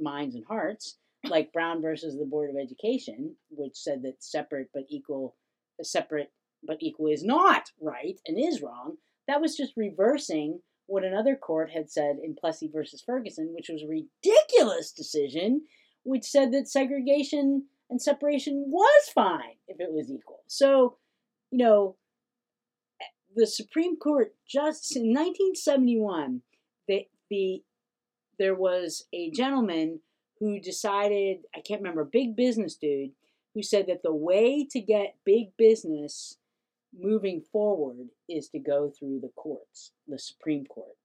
[0.00, 0.96] minds and hearts,
[1.28, 5.36] like Brown versus the Board of Education, which said that separate but equal,
[5.82, 6.32] separate
[6.66, 8.96] but equal is not right and is wrong.
[9.26, 13.82] That was just reversing what another court had said in Plessy versus Ferguson, which was
[13.82, 15.62] a ridiculous decision,
[16.02, 20.42] which said that segregation and separation was fine if it was equal.
[20.46, 20.96] So,
[21.50, 21.96] you know,
[23.34, 26.42] the Supreme Court just in 1971,
[26.86, 27.62] the, the
[28.38, 30.00] there was a gentleman
[30.38, 33.12] who decided, I can't remember, a big business dude,
[33.54, 36.36] who said that the way to get big business
[36.98, 40.96] moving forward is to go through the courts, the Supreme Court,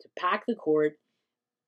[0.00, 0.98] to pack the court,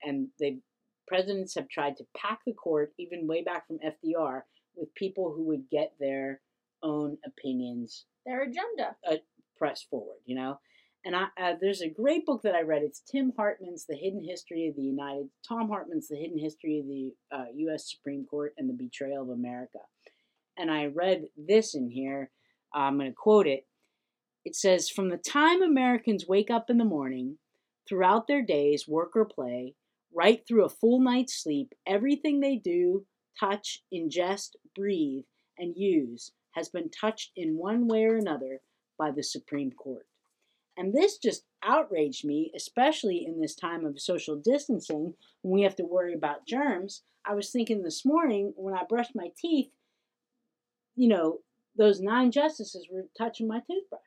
[0.02, 0.60] and the
[1.06, 4.42] presidents have tried to pack the court, even way back from FDR,
[4.76, 6.40] with people who would get their
[6.82, 8.96] own opinions Their agenda.
[9.56, 10.58] pressed forward, you know.
[11.04, 12.82] And I, uh, there's a great book that I read.
[12.82, 16.86] It's Tim Hartman's The Hidden History of the United, Thom Hartmann's The Hidden History of
[16.86, 17.90] the uh, U.S.
[17.90, 19.80] Supreme Court and the Betrayal of America.
[20.56, 22.30] And I read this in here.
[22.74, 23.66] I'm going to quote it.
[24.44, 27.38] It says, From the time Americans wake up in the morning,
[27.88, 29.74] throughout their days, work or play,
[30.14, 33.06] right through a full night's sleep, everything they do,
[33.38, 35.24] touch, ingest, breathe,
[35.58, 38.60] and use has been touched in one way or another
[38.98, 40.06] by the Supreme Court.
[40.76, 45.76] And this just outraged me, especially in this time of social distancing when we have
[45.76, 47.02] to worry about germs.
[47.26, 49.70] I was thinking this morning when I brushed my teeth,
[50.96, 51.38] you know,
[51.76, 54.00] those nine justices were touching my toothbrush.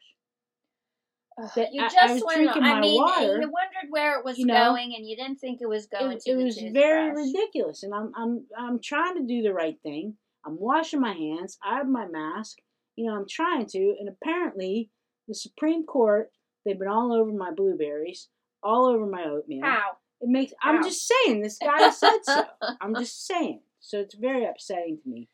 [1.55, 2.37] That you I- I just was went.
[2.43, 5.17] drinking I my mean, water, you wondered where it was you know, going, and you
[5.17, 6.31] didn't think it was going It, to.
[6.31, 10.15] it was very ridiculous, and I'm I'm I'm trying to do the right thing.
[10.45, 11.57] I'm washing my hands.
[11.61, 12.59] I have my mask.
[12.95, 14.89] You know, I'm trying to, and apparently,
[15.27, 16.31] the Supreme Court
[16.63, 18.29] they've been all over my blueberries,
[18.63, 19.65] all over my oatmeal.
[19.65, 19.97] How?
[20.21, 20.53] It makes.
[20.63, 21.41] I'm just saying.
[21.41, 22.45] This guy said so.
[22.79, 23.59] I'm just saying.
[23.81, 25.27] So it's very upsetting to me.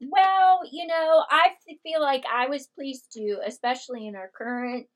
[0.00, 4.86] Well, you know, I feel like I was pleased to, especially in our current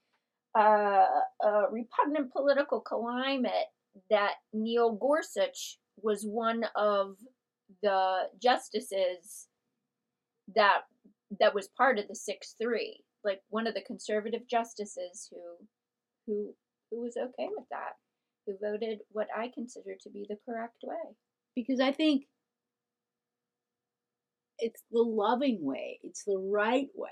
[0.58, 1.06] uh,
[1.44, 3.68] uh, repugnant political climate,
[4.10, 7.16] that Neil Gorsuch was one of
[7.82, 9.48] the justices
[10.54, 10.82] that
[11.40, 15.66] that was part of the six three, like one of the conservative justices who
[16.26, 16.54] who
[16.90, 17.94] who was okay with that,
[18.46, 21.14] who voted what I consider to be the correct way.
[21.54, 22.26] because I think
[24.58, 27.10] it's the loving way, it's the right way.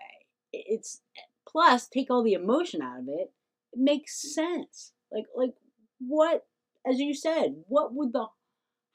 [0.53, 1.03] It's
[1.49, 3.33] plus take all the emotion out of it.
[3.73, 4.93] It makes sense.
[5.13, 5.55] Like like
[5.99, 6.47] what
[6.87, 8.27] as you said, what would the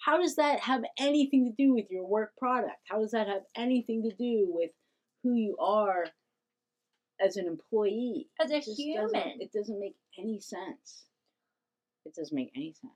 [0.05, 2.77] how does that have anything to do with your work product?
[2.89, 4.71] How does that have anything to do with
[5.23, 6.05] who you are
[7.23, 8.29] as an employee?
[8.39, 9.03] As a It human.
[9.11, 11.05] doesn't- It doesn't make any sense.
[12.05, 12.93] It doesn't make any sense.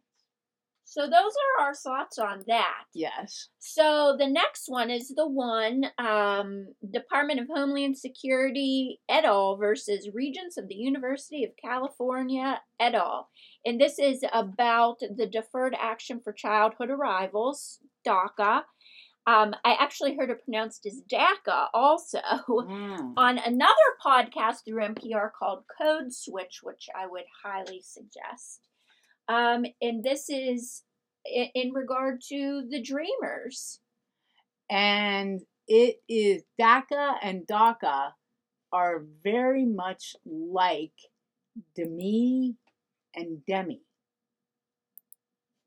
[0.88, 1.12] So those
[1.60, 2.84] are our thoughts on that.
[2.94, 3.50] Yes.
[3.60, 9.58] So the next one is the one um, Department of Homeland Security et al.
[9.58, 13.30] versus Regents of the University of California et al.
[13.66, 18.62] And this is about the Deferred Action for Childhood Arrivals, DACA.
[19.28, 23.14] Um, I actually heard it pronounced as DACA also Wow.
[23.18, 23.74] on another
[24.06, 28.62] podcast through NPR called Code Switch, which I would highly suggest.
[29.28, 30.84] Um, and this is
[31.26, 33.80] in, in regard to the Dreamers.
[34.70, 38.12] and it is DACA and DACA
[38.72, 40.94] are very much like
[41.76, 42.56] Demi
[43.16, 43.82] and Demi.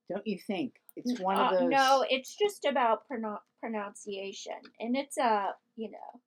[0.09, 0.75] Don't you think?
[0.97, 1.71] It's one of Uh, those.
[1.71, 6.21] no, it's just about prono- pronunciation, and it's a you know.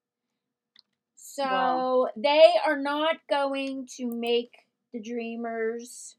[1.15, 4.53] So Well- they are not going to make
[4.93, 6.17] the Dreamers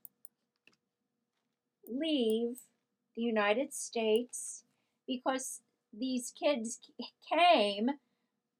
[1.98, 2.57] leave
[3.16, 4.64] the United States
[5.07, 5.61] because
[5.92, 6.81] these kids
[7.33, 7.90] came,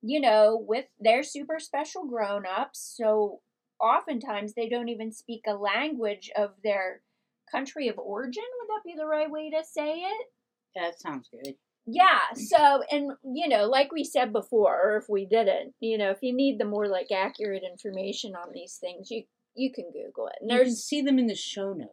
[0.03, 2.95] you know, with their super special grown ups.
[2.97, 3.40] So
[3.81, 7.03] oftentimes they don't even speak a language of their
[7.51, 8.45] country of origin.
[8.61, 10.27] Would that be the right way to say it?
[10.75, 11.55] that sounds good.
[11.85, 16.11] Yeah, so and you know, like we said before, or if we didn't, you know,
[16.11, 20.29] if you need the more like accurate information on these things, you you can Google
[20.29, 20.37] it.
[20.40, 21.92] And You can see them in the show notes.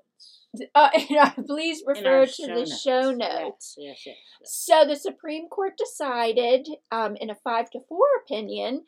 [0.75, 0.89] Uh,
[1.45, 3.75] please refer to the show notes.
[3.77, 4.51] Yes, yes, yes.
[4.51, 8.85] So the Supreme Court decided, um, in a five to four opinion,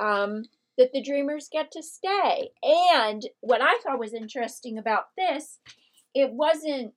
[0.00, 0.44] um,
[0.78, 2.50] that the Dreamers get to stay.
[2.62, 5.58] And what I thought was interesting about this,
[6.14, 6.94] it wasn't.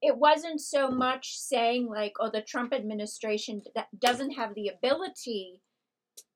[0.00, 5.62] It wasn't so much saying like, "Oh, the Trump administration d- doesn't have the ability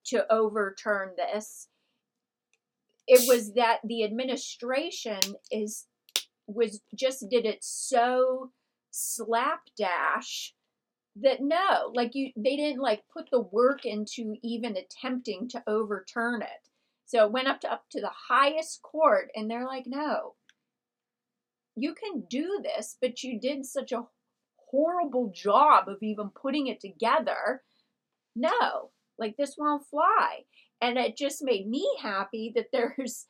[0.07, 1.69] to overturn this."
[3.07, 5.87] It was that the administration is
[6.49, 8.51] was just did it so
[8.91, 10.55] slapdash
[11.17, 16.43] that no, like you, they didn't like put the work into even attempting to overturn
[16.43, 16.69] it.
[17.07, 20.35] So it went up to up to the highest court, and they're like, no,
[21.75, 24.07] you can do this, but you did such a
[24.71, 27.63] horrible job of even putting it together.
[28.37, 30.45] No, like this won't fly.
[30.81, 33.27] And it just made me happy that there's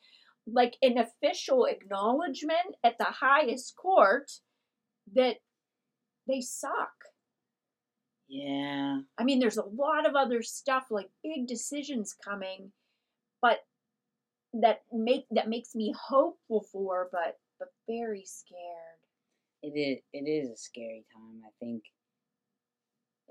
[0.47, 4.31] like an official acknowledgement at the highest court
[5.15, 5.37] that
[6.27, 6.91] they suck.
[8.27, 8.99] Yeah.
[9.17, 12.71] I mean, there's a lot of other stuff like big decisions coming,
[13.41, 13.59] but
[14.53, 18.99] that make that makes me hopeful for, but but very scared.
[19.61, 19.99] It is.
[20.13, 21.41] It is a scary time.
[21.45, 21.83] I think.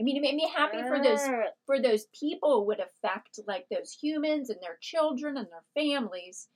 [0.01, 1.27] I mean, it made me happy for those
[1.67, 6.49] for those people it would affect, like those humans and their children and their families.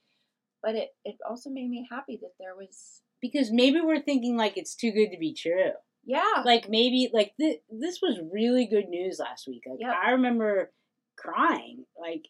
[0.62, 4.57] But it it also made me happy that there was because maybe we're thinking like
[4.57, 5.72] it's too good to be true.
[6.05, 9.62] yeah Like maybe like th- this was really good news last week.
[9.68, 9.94] Like Yep.
[10.07, 10.72] I remember
[11.18, 12.25] crying like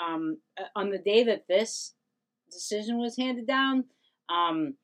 [0.00, 1.94] um uh, on the day that this
[2.50, 3.84] decision was handed down.
[4.28, 4.74] Um,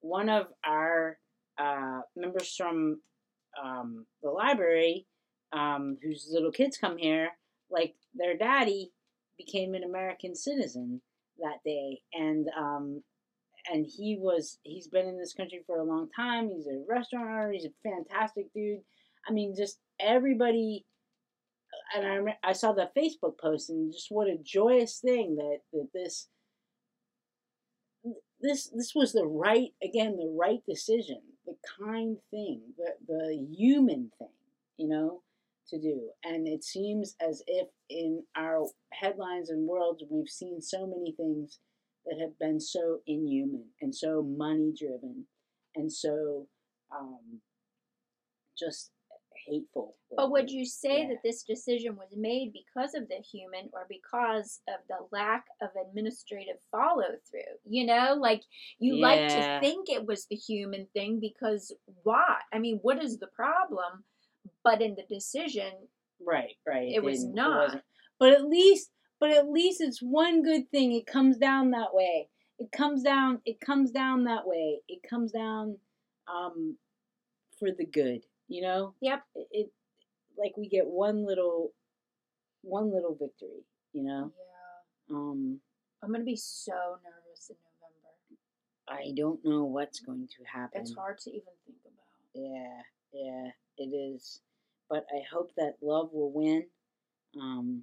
[0.00, 1.18] one of our
[1.58, 3.00] uh, members from
[3.62, 5.06] um, the library,
[5.52, 7.30] um, whose little kids come here,
[7.70, 8.92] like their daddy
[9.38, 11.00] became an American citizen
[11.38, 13.02] that day, and um,
[13.72, 16.50] and he was he's been in this country for a long time.
[16.50, 17.52] He's a restaurant owner.
[17.52, 18.80] He's a fantastic dude.
[19.28, 20.84] I mean, just everybody.
[21.96, 25.58] And I rem- I saw the Facebook post and just what a joyous thing that
[25.72, 26.28] that this
[28.40, 34.10] this this was the right again the right decision, the kind thing, the the human
[34.18, 34.28] thing,
[34.76, 35.22] you know,
[35.68, 36.10] to do.
[36.24, 41.58] And it seems as if in our headlines and worlds we've seen so many things
[42.06, 45.26] that have been so inhuman and so money driven
[45.74, 46.46] and so
[46.94, 47.40] um,
[48.58, 48.90] just
[49.46, 49.96] hateful.
[50.16, 51.08] But would you say Yeah.
[51.08, 55.70] that this decision was made because of the human or because of the lack of
[55.76, 57.58] administrative follow through?
[57.64, 58.42] You know, like
[58.78, 61.74] you like to think it was the human thing because
[62.04, 62.38] why?
[62.52, 64.04] I mean, what is the problem?
[64.64, 65.72] But in the decision,
[66.26, 66.90] Right, right.
[66.90, 67.66] It was not.
[67.66, 67.82] wasn't.
[68.18, 70.92] But at least, but at least it's one good thing.
[70.92, 72.28] It comes down that way.
[72.58, 73.40] It comes down.
[73.44, 74.80] It comes down that way.
[74.88, 75.76] It comes down,
[76.28, 76.76] um,
[77.58, 78.22] for the good.
[78.48, 78.94] You know.
[79.02, 79.22] Yep.
[79.34, 79.72] It, it
[80.38, 81.72] like we get one little,
[82.62, 83.64] one little victory.
[83.92, 84.32] You know.
[85.10, 85.60] yeah, Um,
[86.02, 89.02] I'm gonna be so nervous in November.
[89.02, 90.80] I don't know what's going to happen.
[90.80, 91.94] It's hard to even think about.
[92.34, 94.40] Yeah, yeah, it is.
[94.88, 96.66] But I hope that love will win.
[97.40, 97.82] Um,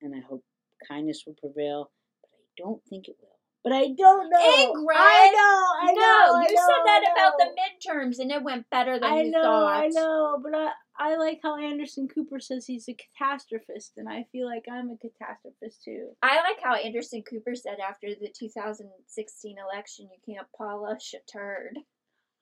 [0.00, 0.44] and I hope
[0.86, 1.90] kindness will prevail.
[2.20, 3.28] But I don't think it will.
[3.64, 4.38] But I don't know.
[4.38, 5.88] Ingrid, I know.
[5.88, 6.40] I no, know.
[6.40, 9.30] I you know, said that about the midterms, and it went better than I you
[9.30, 9.84] know, thought.
[9.84, 14.26] I know, but I, I like how Anderson Cooper says he's a catastrophist, and I
[14.32, 16.08] feel like I'm a catastrophist too.
[16.22, 21.78] I like how Anderson Cooper said after the 2016 election, you can't polish a turd.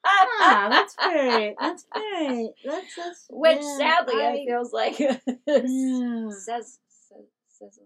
[0.04, 5.16] Ah, that's very, that's very, that's, that's Which yeah, sadly, I, it feels like yeah.
[6.30, 7.78] says, says says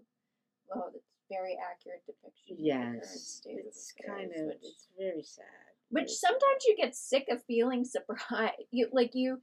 [0.69, 2.53] well, it's very accurate depiction.
[2.53, 5.45] of the current Yes, state it's kind of, which, it's very sad.
[5.89, 6.17] which very sad.
[6.29, 8.53] sometimes you get sick of feeling surprised.
[8.71, 9.41] You like you.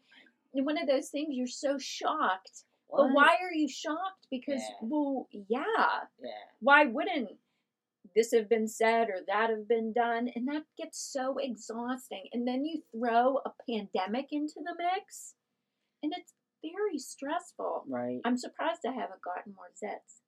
[0.52, 4.26] One of those things you're so shocked, but why are you shocked?
[4.30, 4.74] Because Yeah.
[4.88, 5.62] well, yeah,
[6.22, 6.30] Yeah,
[6.60, 7.30] why wouldn't
[8.14, 10.28] this have been said or that have been done?
[10.34, 12.24] And that gets so exhausting.
[12.32, 15.34] And then you throw a pandemic into the mix,
[16.02, 17.84] and it's very stressful.
[17.88, 18.20] right.
[18.24, 20.20] I'm surprised I haven't gotten more zits.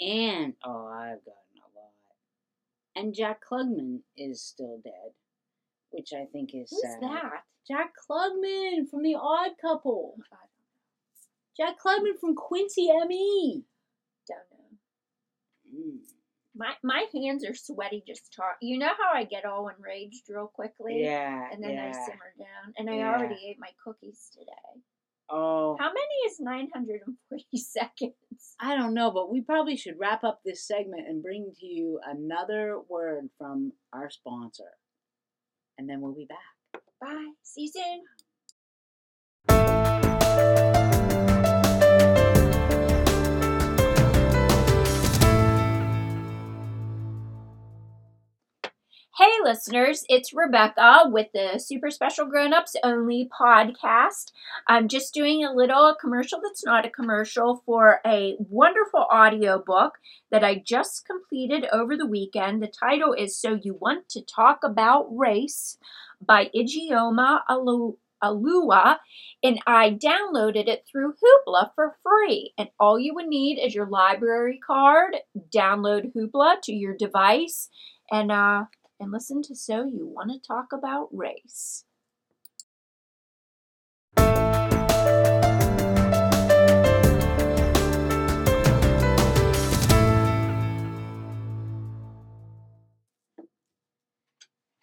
[0.00, 1.92] And oh, I've gotten a lot.
[2.96, 5.12] And Jack Klugman is still dead,
[5.90, 7.02] which I think is Who's sad.
[7.02, 7.44] that?
[7.66, 10.16] Jack Klugman from The Odd Couple.
[10.32, 10.36] I
[11.56, 13.62] Jack Klugman from Quincy M.E.
[14.26, 15.80] don't know.
[15.80, 15.98] Mm.
[16.54, 18.56] My my hands are sweaty just talk.
[18.60, 21.88] You know how I get all enraged real quickly, Yeah, and then yeah.
[21.88, 22.74] I simmer down.
[22.76, 23.10] And I Yeah.
[23.14, 24.82] already ate my cookies today.
[25.30, 28.54] Oh, How many is 940 seconds?
[28.60, 32.00] I don't know, but we probably should wrap up this segment and bring to you
[32.04, 34.76] another word from our sponsor.
[35.78, 36.82] And then we'll be back.
[37.00, 37.32] Bye.
[37.42, 37.72] See you
[39.48, 39.71] soon.
[49.18, 54.32] Hey, listeners, it's Rebecca with the Super Special Grown Ups Only podcast.
[54.66, 59.98] I'm just doing a little commercial that's not a commercial for a wonderful audiobook
[60.30, 62.62] that I just completed over the weekend.
[62.62, 65.76] The title is So You Want to Talk About Race
[66.26, 68.96] by Ijeoma Alu- Oluo,
[69.42, 72.54] and I downloaded it through Hoopla for free.
[72.56, 75.16] And all you would need is your library card,
[75.54, 77.68] download Hoopla to your device,
[78.10, 78.64] and uh,
[79.02, 81.84] and listen to So You Want to Talk About Race.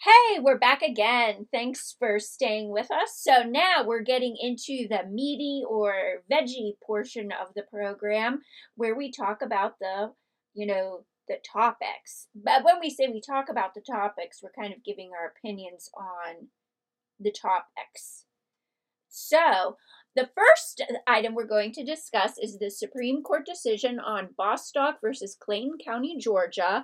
[0.02, 1.48] Hey, we're back again.
[1.54, 3.22] Thanks for staying with us.
[3.22, 5.94] So now we're getting into the meaty or
[6.30, 8.42] veggie portion of the program
[8.76, 10.12] where we talk about the,
[10.54, 12.28] you know, the topics.
[12.36, 15.90] But when we say we talk about the topics, we're kind of giving our opinions
[15.96, 16.48] on
[17.20, 18.26] the topics.
[19.08, 19.78] So,
[20.16, 25.38] the first item we're going to discuss is the Supreme Court decision on Bostock versus
[25.40, 26.84] Clayton County, Georgia.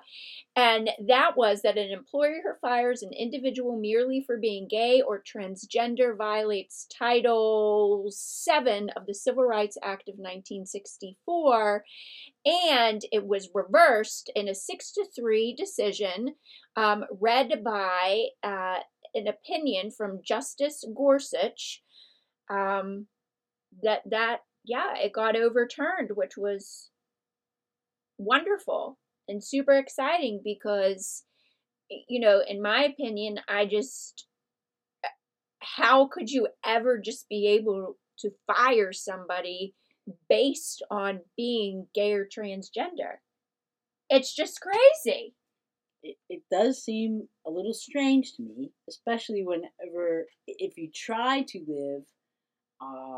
[0.55, 5.21] And that was that an employer who fires an individual merely for being gay or
[5.23, 11.84] transgender violates Title VII of the Civil Rights Act of 1964.
[12.45, 16.36] And it was reversed in a 6 to 3 decision
[16.75, 18.79] um, read by uh,
[19.15, 21.81] an opinion from Justice Gorsuch.
[22.49, 23.08] Um,
[23.84, 26.89] that that yeah it got overturned which was
[28.17, 31.23] wonderful and super exciting because
[31.89, 34.27] you know in my opinion i just
[35.60, 39.73] how could you ever just be able to fire somebody
[40.29, 43.17] based on being gay or transgender
[44.09, 45.33] it's just crazy
[46.03, 51.59] It, it does seem a little strange to me, especially whenever, if you try to
[51.67, 52.03] live
[52.81, 53.17] uh,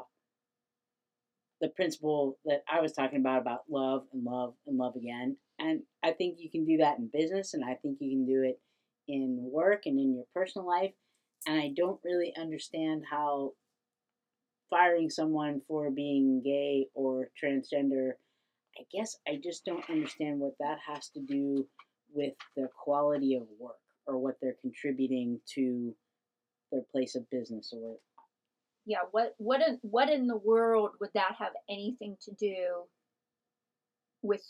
[1.60, 5.38] the principle that I was talking about, about love and love and love again.
[5.60, 8.44] And I think you can do that in business, and I think you can do
[8.44, 8.60] it
[9.08, 10.94] in work and in your personal life.
[11.48, 13.54] And I don't really understand how
[14.70, 18.12] firing someone for being gay or transgender,
[18.78, 21.68] I guess I just don't understand what that has to do
[22.14, 25.94] with the quality of work or what they're contributing to
[26.72, 27.98] their place of business or
[28.86, 32.84] yeah what what in, what in the world would that have anything to do
[34.22, 34.44] with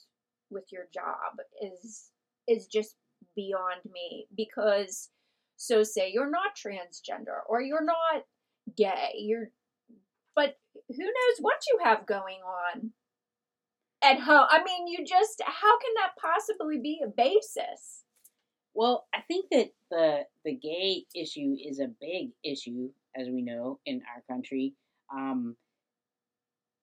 [0.50, 2.10] with your job is
[2.48, 2.96] is just
[3.36, 5.10] beyond me because
[5.58, 8.24] so say you're not transgender or you're not
[8.76, 9.50] gay you're
[10.90, 12.92] who knows what you have going on
[14.04, 18.04] at home i mean you just how can that possibly be a basis
[18.74, 23.80] Well, I think that the the gay issue is a big issue, as we know,
[23.88, 24.76] in our country.
[25.12, 25.56] Um,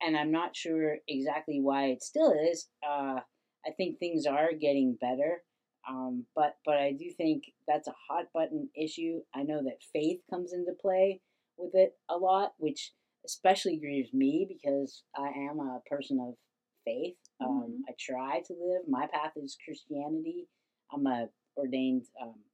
[0.02, 2.68] and I'm not sure exactly why it still is.
[2.86, 3.20] Uh,
[3.66, 5.42] I think things are getting better,
[5.88, 9.20] um, but but I do think that's a hot button issue.
[9.34, 11.20] I know that faith comes into play
[11.56, 12.92] with it a lot, which
[13.24, 16.36] especially grieves me because I am a person of
[16.84, 17.16] faith.
[17.40, 17.90] Um, Mhm.
[17.90, 18.88] I try to live.
[18.88, 20.48] My path is Christianity.
[20.92, 22.44] I'm a ordained um,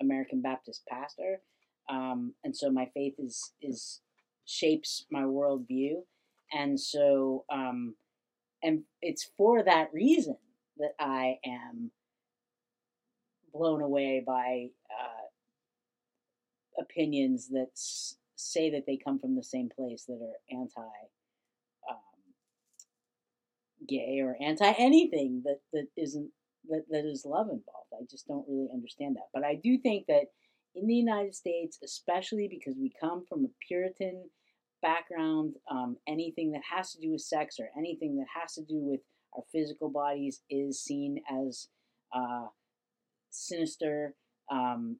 [0.00, 1.42] American Baptist pastor,
[1.88, 4.00] um, and so my faith is is
[4.46, 6.04] shapes my worldview,
[6.52, 7.96] and so um,
[8.62, 10.38] and it's for that reason
[10.78, 11.92] that I am
[13.52, 15.26] blown away by uh,
[16.78, 20.80] opinions that s- say that they come from the same place that are anti
[21.90, 21.96] um,
[23.88, 26.30] gay or anti anything that, that isn't
[26.68, 27.92] that, that is love involved.
[27.92, 29.28] I just don't really understand that.
[29.32, 30.26] But I do think that
[30.74, 34.30] in the United States, especially because we come from a Puritan
[34.82, 38.78] background, um, anything that has to do with sex or anything that has to do
[38.78, 39.00] with
[39.36, 41.68] our physical bodies is seen as
[42.14, 42.46] uh,
[43.30, 44.14] sinister,
[44.50, 44.96] um,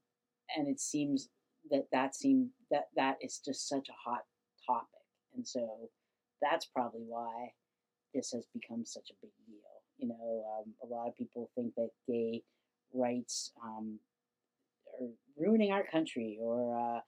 [0.56, 1.28] and it seems
[1.70, 4.22] that that seem that that is just such a hot
[4.66, 5.90] topic, and so
[6.40, 7.52] that's probably why
[8.14, 9.58] this has become such a big deal.
[9.98, 12.42] You know, um, a lot of people think that gay
[12.92, 13.98] rights um,
[15.00, 17.00] are ruining our country or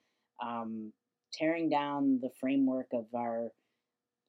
[0.43, 0.93] uh, um,
[1.33, 3.51] tearing down the framework of our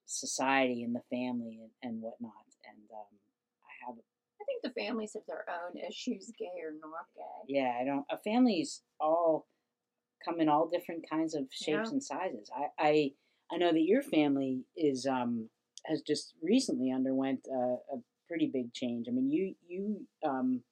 [0.06, 2.32] society and the family and, and whatnot.
[2.64, 3.18] And um,
[3.64, 3.96] I have,
[4.40, 7.54] I think the families have their own issues, gay or not gay.
[7.54, 8.04] yeah, I don't.
[8.10, 9.46] A family's all
[10.24, 11.92] come in all different kinds of shapes Yeah.
[11.92, 12.50] and sizes.
[12.54, 13.10] I, I
[13.52, 15.48] I know that your family is um
[15.86, 17.56] has just recently underwent a,
[17.94, 17.98] a
[18.28, 19.06] pretty big change.
[19.08, 20.62] I mean, you you um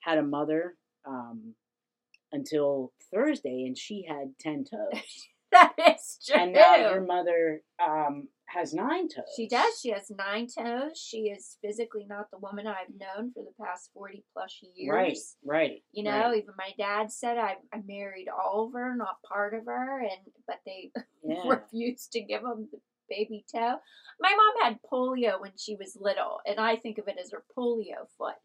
[0.00, 0.76] had a mother
[1.06, 1.54] um
[2.32, 5.00] until Thursday, and she had ten toes,
[5.56, 6.40] That is true.
[6.40, 9.24] and now your mother um has nine toes.
[9.36, 9.80] She does.
[9.80, 10.98] She has nine toes.
[10.98, 14.92] She is physically not the woman I've known for the past 40 plus years.
[14.94, 15.82] Right, right.
[15.92, 16.38] You know, right.
[16.38, 20.32] even my dad said I, I married all of her, not part of her, and
[20.46, 20.90] but they
[21.24, 21.42] yeah.
[21.46, 22.78] refused to give him the
[23.08, 23.76] baby toe.
[24.20, 27.44] My mom had polio when she was little, and I think of it as her
[27.56, 28.36] polio foot,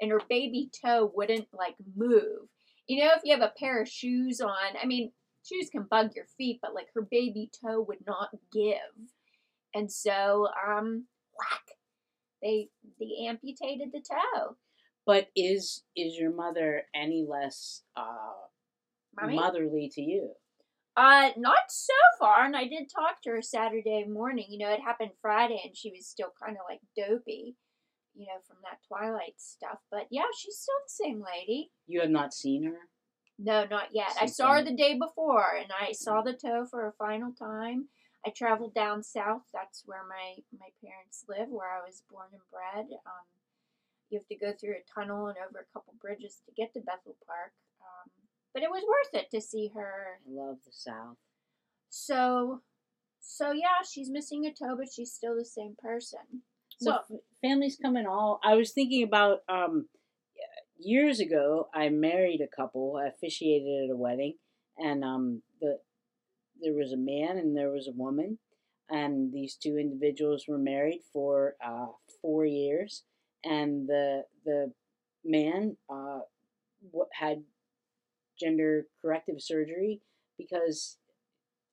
[0.00, 2.48] and her baby toe wouldn't like move.
[2.86, 5.12] You know, if you have a pair of shoes on, I mean,
[5.44, 9.10] shoes can bug your feet, but like her baby toe would not give,
[9.74, 11.06] and so um,
[11.38, 11.76] whack,
[12.42, 12.68] they
[12.98, 14.56] they amputated the toe.
[15.06, 18.32] But is is your mother any less uh,
[19.20, 19.36] Mommy?
[19.36, 20.32] motherly to you?
[20.96, 22.44] Uh, not so far.
[22.44, 24.46] And I did talk to her Saturday morning.
[24.48, 27.56] You know, it happened Friday, and she was still kind of like dopey,
[28.14, 29.78] you know, from that Twilight stuff.
[29.90, 31.72] But yeah, she's still the same lady.
[31.86, 32.78] You have not seen her.
[33.38, 34.12] No, not yet.
[34.20, 37.88] I saw her the day before, and I saw the toe for a final time.
[38.26, 39.42] I traveled down south.
[39.52, 42.86] That's where my my parents live, where I was born and bred.
[43.04, 43.26] Um,
[44.10, 46.80] you have to go through a tunnel and over a couple bridges to get to
[46.80, 47.52] Bethel Park.
[47.80, 48.10] Um,
[48.52, 51.16] but it was worth it to see her I love the South.
[51.90, 52.62] so,
[53.20, 56.42] so yeah, she's missing a toe, but she's still the same person.
[56.78, 58.40] So So, families come in all.
[58.44, 59.88] I was thinking about um,
[60.78, 61.68] years ago.
[61.74, 62.96] I married a couple.
[63.02, 64.34] I officiated at a wedding,
[64.78, 65.78] and um, the
[66.60, 68.38] there was a man and there was a woman,
[68.88, 71.86] and these two individuals were married for uh,
[72.22, 73.02] four years,
[73.44, 74.72] and the the
[75.24, 76.20] man uh,
[77.12, 77.42] had
[78.38, 80.00] gender corrective surgery
[80.36, 80.98] because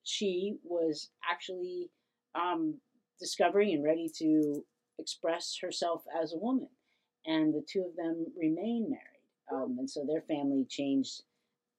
[0.03, 1.89] she was actually
[2.35, 2.75] um,
[3.19, 4.63] discovering and ready to
[4.99, 6.69] express herself as a woman.
[7.25, 9.05] And the two of them remain married.
[9.51, 11.23] Um, and so their family changed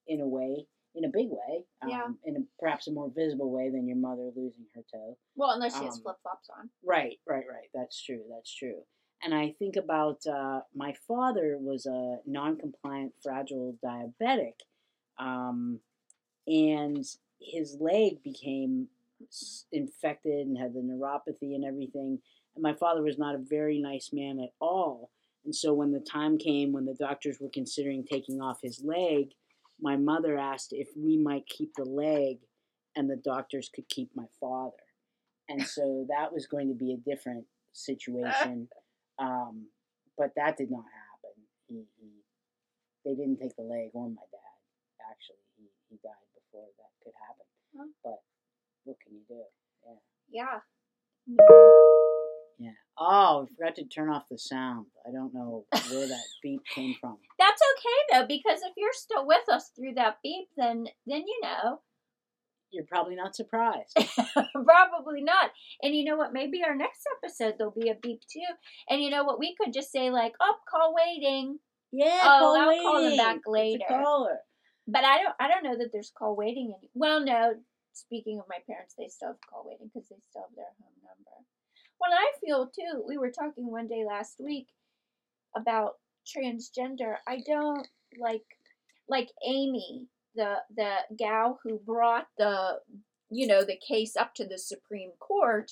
[0.07, 0.65] in a way,
[0.95, 2.07] in a big way, um, Yeah.
[2.25, 5.17] in a, perhaps a more visible way than your mother losing her toe.
[5.35, 6.69] well, unless she has Um, flip flops on.
[6.83, 7.69] Right, right, right.
[7.73, 8.23] That's true.
[8.29, 8.83] That's true.
[9.23, 14.55] And I think about uh, my father was a non-compliant, fragile diabetic,
[15.17, 15.79] um,
[16.45, 17.05] and
[17.39, 18.89] his leg became
[19.71, 22.21] infected and had the neuropathy and everything.
[22.55, 25.09] And my father was not a very nice man at all.
[25.45, 29.31] And so when the time came when the doctors were considering taking off his leg,
[29.81, 32.37] my mother asked if we might keep the leg,
[32.95, 34.83] and the doctors could keep my father
[35.49, 38.67] and so that was going to be a different situation.
[39.19, 39.67] Um,
[40.17, 41.37] but that did not happen.
[41.67, 42.09] He, he,
[43.05, 44.57] they didn't take the leg or my dad.
[45.07, 47.93] Actually, he, he died before that could happen.
[48.03, 48.23] But
[48.85, 49.43] what can you do?
[50.31, 50.61] Yeah.
[51.27, 52.22] Yeah.
[52.99, 54.85] Oh, we forgot to turn off the sound.
[55.07, 57.17] I don't know where that beep came from.
[57.39, 61.39] That's okay though, because if you're still with us through that beep, then then you
[61.41, 61.81] know,
[62.71, 63.97] You're probably not surprised.
[64.53, 65.51] probably not.
[65.81, 66.33] And you know what?
[66.33, 68.41] Maybe our next episode there'll be a beep too.
[68.89, 69.39] And you know what?
[69.39, 71.57] We could just say like, "Oh, call waiting."
[71.91, 73.17] Yeah, Oh, call I'll call them waiting.
[73.17, 73.85] back later.
[73.89, 74.37] caller.
[74.87, 75.35] But I don't.
[75.39, 76.73] I don't know that there's call waiting.
[76.77, 77.55] Any- well, no.
[77.93, 80.97] Speaking of my parents, they still have call waiting because they still have their home
[81.01, 81.37] number.
[82.03, 83.03] Well, I feel too.
[83.07, 84.67] We were talking one day last week
[85.55, 85.93] about
[86.27, 87.15] transgender.
[87.27, 87.87] I don't
[88.19, 88.43] like
[89.07, 92.79] like Amy, the the gal who brought the
[93.29, 95.71] you know the case up to the Supreme Court.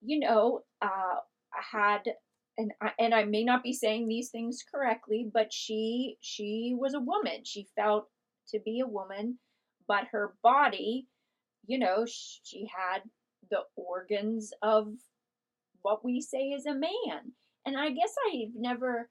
[0.00, 1.20] You know, uh,
[1.52, 2.02] had
[2.58, 6.94] and I, and I may not be saying these things correctly, but she she was
[6.94, 7.44] a woman.
[7.44, 8.08] She felt
[8.48, 9.38] to be a woman,
[9.86, 11.06] but her body,
[11.66, 13.02] you know, she had
[13.48, 14.94] the organs of
[15.82, 17.32] what we say is a man.
[17.66, 19.08] And I guess I've never,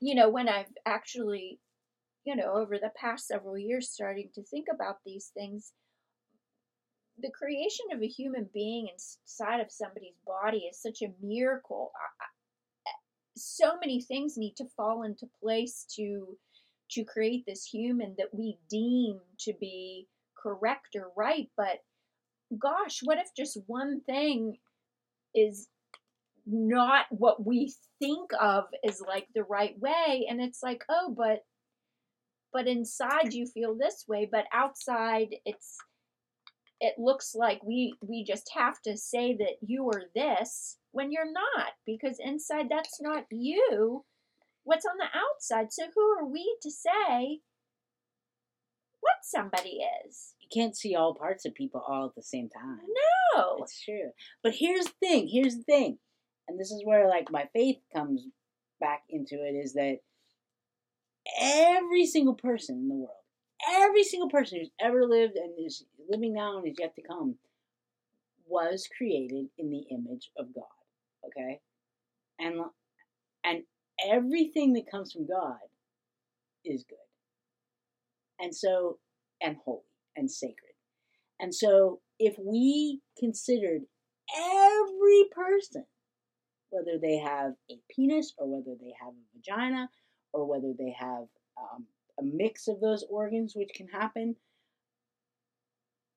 [0.00, 1.60] you know, when I've actually,
[2.24, 5.72] you know, over the past several years starting to think about these things,
[7.18, 11.92] the creation of a human being inside of somebody's body is such a miracle.
[13.36, 16.36] So many things need to fall into place to
[16.90, 20.06] to create this human that we deem to be
[20.40, 21.78] correct or right, but
[22.58, 24.58] gosh, what if just one thing
[25.34, 25.68] is
[26.46, 31.44] not what we think of as like the right way and it's like, "Oh, but
[32.52, 35.76] but inside you feel this way, but outside it's
[36.80, 41.30] it looks like we we just have to say that you are this when you're
[41.32, 44.04] not because inside that's not you
[44.64, 47.40] what's on the outside so who are we to say
[49.00, 52.80] what somebody is You can't see all parts of people all at the same time.
[53.34, 54.10] no It's true.
[54.42, 55.28] But here's the thing.
[55.30, 55.98] Here's the thing.
[56.48, 58.26] And this is where like my faith comes
[58.80, 59.98] back into it is that
[61.40, 63.10] every single person in the world,
[63.70, 67.36] every single person who's ever lived and is living now and is yet to come
[68.46, 70.64] was created in the image of God.
[71.26, 71.60] Okay?
[72.38, 72.60] And
[73.44, 73.62] and
[74.06, 75.58] everything that comes from God
[76.64, 76.98] is good.
[78.38, 78.98] And so
[79.40, 79.82] and holy
[80.16, 80.74] and sacred.
[81.40, 83.82] And so if we considered
[84.36, 85.86] every person,
[86.74, 89.88] whether they have a penis or whether they have a vagina
[90.32, 91.24] or whether they have
[91.56, 91.86] um,
[92.18, 94.34] a mix of those organs, which can happen,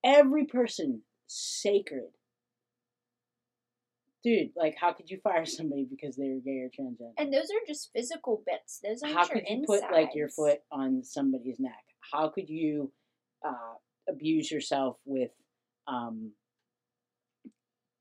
[0.04, 2.10] every person sacred.
[4.24, 7.12] Dude, like, how could you fire somebody because they were gay or transgender?
[7.18, 9.82] and those are just physical bits those aren't How your could you insides.
[9.84, 11.84] put like your foot on somebody's neck?
[12.12, 12.92] How could you
[13.48, 13.76] uh,
[14.10, 15.30] abuse yourself with
[15.88, 16.32] um,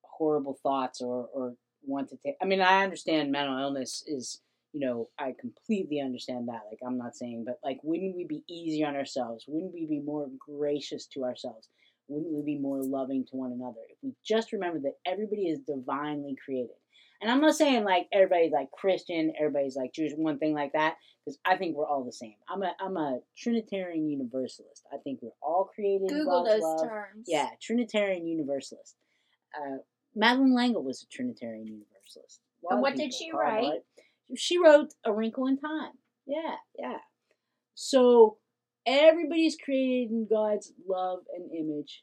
[0.02, 1.54] horrible thoughts or or
[1.86, 2.36] want to take?
[2.42, 4.40] I mean, I understand mental illness is
[4.72, 6.62] you know I completely understand that.
[6.68, 9.44] Like I'm not saying, but like, wouldn't we be easy on ourselves?
[9.48, 11.68] Wouldn't we be more gracious to ourselves?
[12.08, 15.58] Wouldn't we be more loving to one another if we just remember that everybody is
[15.60, 16.76] divinely created?
[17.20, 20.96] And I'm not saying like everybody's like Christian, everybody's like Jewish, one thing like that,
[21.24, 22.34] because I think we're all the same.
[22.48, 24.84] I'm a I'm a Trinitarian Universalist.
[24.92, 26.82] I think we're all created google those love.
[26.88, 28.94] terms Yeah, Trinitarian Universalist.
[29.56, 29.78] Uh,
[30.16, 32.40] Madeleine L'Engle was a Trinitarian Universalist.
[32.68, 33.62] And what did she write?
[33.62, 33.82] Barth.
[34.36, 35.92] She wrote A Wrinkle in Time.
[36.26, 36.98] Yeah, yeah.
[37.74, 38.38] So
[38.86, 42.02] everybody's created in God's love and image.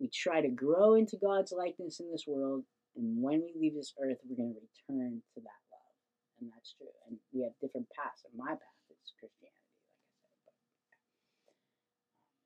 [0.00, 2.64] We try to grow into God's likeness in this world,
[2.96, 5.94] and when we leave this earth, we're going to return to that love,
[6.40, 6.90] and that's true.
[7.06, 8.26] And we have different paths.
[8.26, 9.70] And my path is Christianity,
[10.18, 10.58] like I said,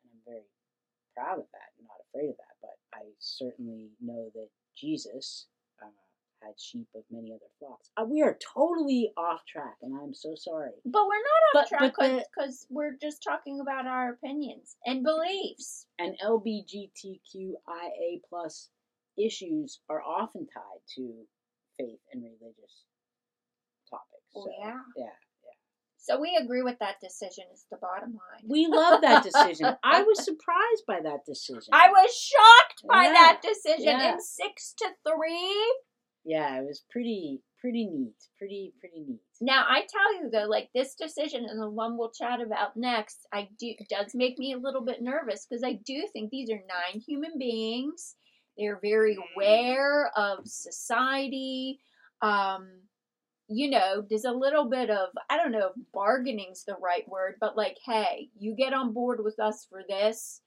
[0.05, 0.45] and I'm very
[1.17, 1.73] proud of that,
[2.11, 2.57] afraid of that.
[2.63, 5.47] But I certainly know that Jesus
[5.83, 5.87] uh,
[6.43, 7.91] had sheep of many other flocks.
[7.97, 10.73] Uh, we are totally off track, and I'm so sorry.
[10.85, 11.95] but we're not off But- track
[12.35, 18.71] because we're just talking about our opinions and beliefs And LBGTQIA plus
[19.19, 21.15] issues are often tied to
[21.79, 22.85] faith and religious
[23.89, 24.23] topics.
[24.35, 24.79] Oh, So, yeah.
[24.97, 25.07] yeah.
[26.07, 29.75] So we agree with that decision is the bottom line We love that decision.
[29.85, 31.71] I was surprised by that decision.
[31.73, 34.13] I was shocked by Yeah, that decision yeah.
[34.13, 35.81] in six to three.
[36.25, 38.15] yeah, it was pretty pretty neat.
[38.39, 39.21] Pretty pretty neat.
[39.41, 43.27] Now I tell you though, like this decision and the one we'll chat about next,
[43.33, 46.55] I do does make me a little bit nervous because I do think these are
[46.77, 48.15] nine human beings.
[48.59, 51.81] They're very aware of society.
[52.23, 52.69] Um,
[53.49, 57.37] you know, there's a little bit of I don't know if bargaining's the right word,
[57.41, 60.41] but like, hey, you get on board with us for this,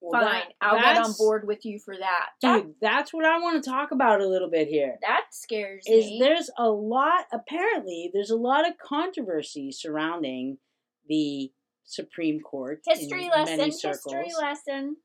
[0.00, 0.24] Well, fine.
[0.32, 2.26] that- I'll get on board with you for that.
[2.42, 4.98] That, Dude, that's what I want to talk about a little bit here.
[5.02, 6.18] that scares is me.
[6.20, 10.58] there's a lot apparently there's a lot of controversy surrounding
[11.08, 11.52] the
[11.84, 12.80] Supreme Court.
[12.86, 13.58] History in lesson.
[13.60, 14.96] History lesson.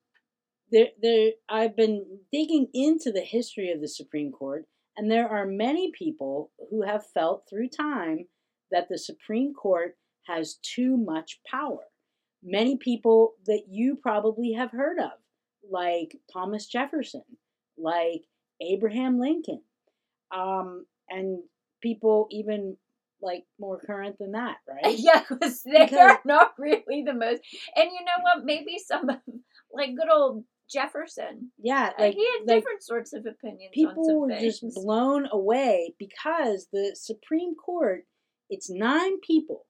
[0.72, 1.32] There, there.
[1.50, 4.66] I've been digging into the history of the Supreme Court,
[4.98, 8.26] and there are many people who have felt through time
[8.72, 9.96] that the Supreme Court
[10.26, 11.86] has too much power.
[12.44, 15.12] Many people that you probably have heard of,
[15.70, 17.24] like Thomas Jefferson,
[17.78, 18.24] like
[18.62, 19.62] Abraham Lincoln,
[20.36, 21.40] um, and
[21.82, 22.76] people even
[23.22, 24.98] like more current than that, right?
[24.98, 27.42] Yeah, because they're not really the most.
[27.76, 28.46] And you know what?
[28.46, 29.08] Maybe some
[29.72, 31.52] like good old Jefferson.
[31.58, 33.72] Yeah, uh, like he had like different sorts of opinions.
[33.78, 34.60] on people were things.
[34.60, 38.06] just blown away because the Supreme Court,
[38.50, 39.66] it's nine people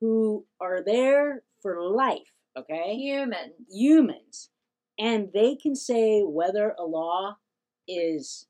[0.00, 2.94] who are there for life, okay?
[2.94, 3.54] humans.
[3.70, 4.50] Humans.
[4.98, 7.36] And they can say whether a law
[7.88, 8.46] is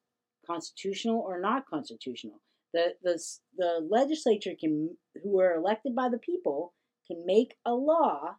[0.47, 2.40] constitutional or not constitutional.
[2.74, 3.22] The, the,
[3.57, 6.74] the legislature can, who are elected by the people,
[7.07, 8.36] can make a law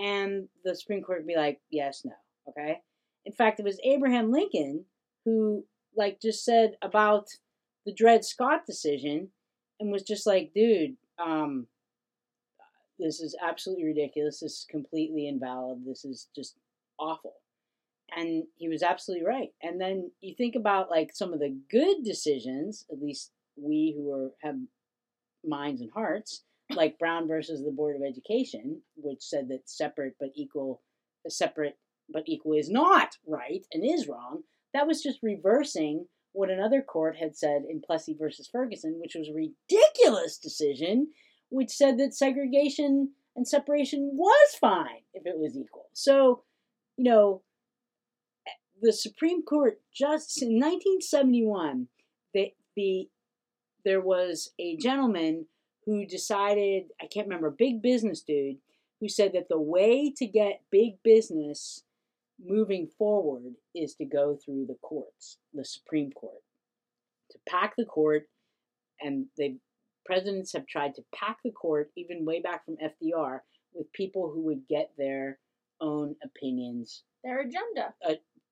[0.00, 2.12] and the Supreme Court would be like, yes, no,
[2.50, 2.78] okay?
[3.24, 4.84] In fact, it was Abraham Lincoln
[5.24, 5.64] who,
[5.96, 7.28] like, just said about
[7.86, 9.28] the Dred Scott decision
[9.78, 11.66] and was just like, dude, um,
[12.98, 14.40] this is absolutely ridiculous.
[14.40, 15.84] This is completely invalid.
[15.86, 16.56] This is just
[16.98, 17.34] awful.
[18.16, 19.50] And he was absolutely right.
[19.62, 24.12] And then you think about like some of the good decisions, at least we who
[24.12, 24.56] are have
[25.46, 26.42] minds and hearts,
[26.74, 30.82] like Brown versus the Board of Education, which said that separate but equal,
[31.28, 31.78] separate
[32.12, 34.42] but equal is not right and is wrong.
[34.72, 39.28] That was just reversing what another court had said in Plessy versus Ferguson, which was
[39.28, 41.08] a ridiculous decision,
[41.48, 45.88] which said that segregation and separation was fine if it was equal.
[45.92, 46.42] So,
[46.96, 47.42] you know,
[48.80, 51.88] the Supreme Court just in 1971,
[52.32, 53.08] the, the
[53.84, 55.46] there was a gentleman
[55.84, 58.58] who decided, I can't remember, big business dude,
[59.00, 61.82] who said that the way to get big business
[62.44, 66.42] moving forward is to go through the courts, the Supreme Court,
[67.30, 68.28] to pack the court,
[69.00, 69.58] and the
[70.04, 73.40] presidents have tried to pack the court, even way back from FDR,
[73.74, 75.38] with people who would get their
[75.80, 77.94] own opinions Their agenda.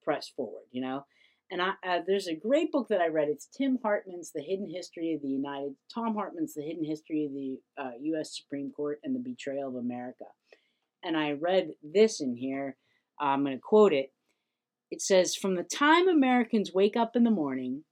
[0.02, 1.04] pressed forward, you know.
[1.50, 3.28] And I, uh, there's a great book that I read.
[3.28, 5.74] It's Tim Hartmann's The Hidden History of the United.
[5.92, 8.36] Thom Hartmann's The Hidden History of the uh, U.S.
[8.36, 10.26] Supreme Court and the Betrayal of America.
[11.02, 12.76] And I read this in here.
[13.20, 14.12] I'm going to quote it.
[14.90, 17.84] It says, "From the time Americans wake up in the morning,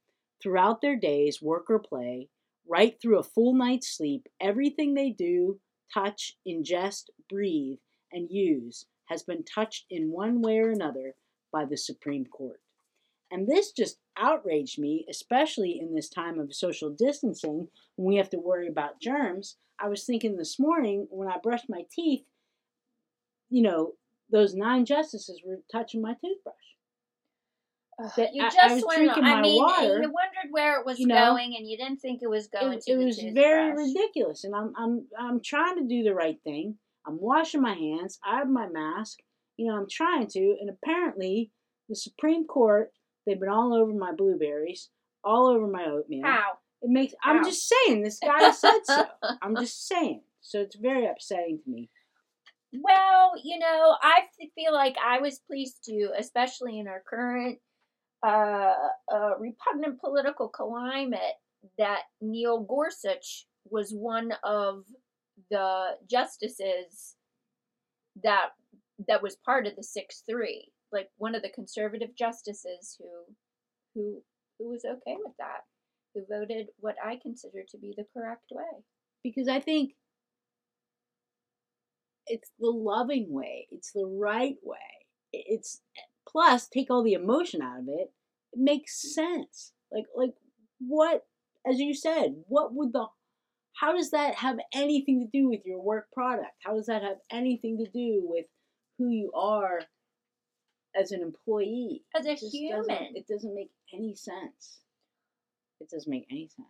[0.43, 2.29] throughout their days, work or play,
[2.67, 5.61] right through a full night's sleep, everything they do,
[5.93, 7.79] touch, ingest, breathe,
[8.13, 11.15] and use has been touched in one way or another
[11.53, 12.61] by the Supreme Court.
[13.31, 18.31] And this just outraged me, especially in this time of social distancing when we have
[18.31, 19.57] to worry about germs.
[19.79, 22.25] I was thinking this morning when I brushed my teeth,
[23.51, 23.95] you know,
[24.31, 26.55] those nine justices were touching my toothbrush.
[28.17, 29.05] That you I- I just was went.
[29.05, 31.79] drinking I my mean, water, you wondered where it was you know, going, and you
[31.79, 32.93] didn't think it was going It, to.
[32.93, 36.77] it was very ridiculous, and I'm I'm I'm trying to do the right thing.
[37.07, 38.19] I'm washing my hands.
[38.23, 39.21] I have my mask.
[39.57, 41.51] You know, I'm trying to, and apparently,
[41.89, 42.93] the Supreme Court
[43.25, 44.91] they've been all over my blueberries,
[45.25, 46.27] all over my oatmeal.
[46.27, 46.59] How?
[46.83, 47.15] It makes.
[47.25, 48.03] I'm just saying.
[48.03, 49.07] This guy said so.
[49.41, 50.21] I'm just saying.
[50.43, 51.89] So it's very upsetting to me.
[52.73, 57.59] Well, you know, I feel like I was pleased to, especially in our current
[58.27, 58.75] uh,
[59.13, 61.37] uh, repugnant political climate,
[61.79, 64.85] that Neil Gorsuch was one of
[65.51, 67.17] the justices
[68.23, 68.51] that
[69.09, 73.35] that was part of the six three, like one of the conservative justices who
[73.95, 74.23] who
[74.59, 75.63] who was okay with that,
[76.15, 78.83] who voted what I consider to be the correct way.
[79.23, 79.95] because I think
[82.27, 84.79] it's the loving way, it's the right way.
[85.33, 85.81] It's
[86.29, 88.13] plus take all the emotion out of it.
[88.53, 89.11] It makes mm.
[89.13, 89.73] sense.
[89.93, 90.35] Like like
[90.79, 91.27] what
[91.69, 93.07] as you said, what would the
[93.81, 96.53] how does that have anything to do with your work product?
[96.65, 98.47] How does that have anything to do with
[98.99, 99.81] who you are
[100.99, 102.05] as an employee?
[102.15, 103.17] As a It just doesn't- human.
[103.17, 104.81] It doesn't make any sense.
[105.79, 106.69] It doesn't make any sense.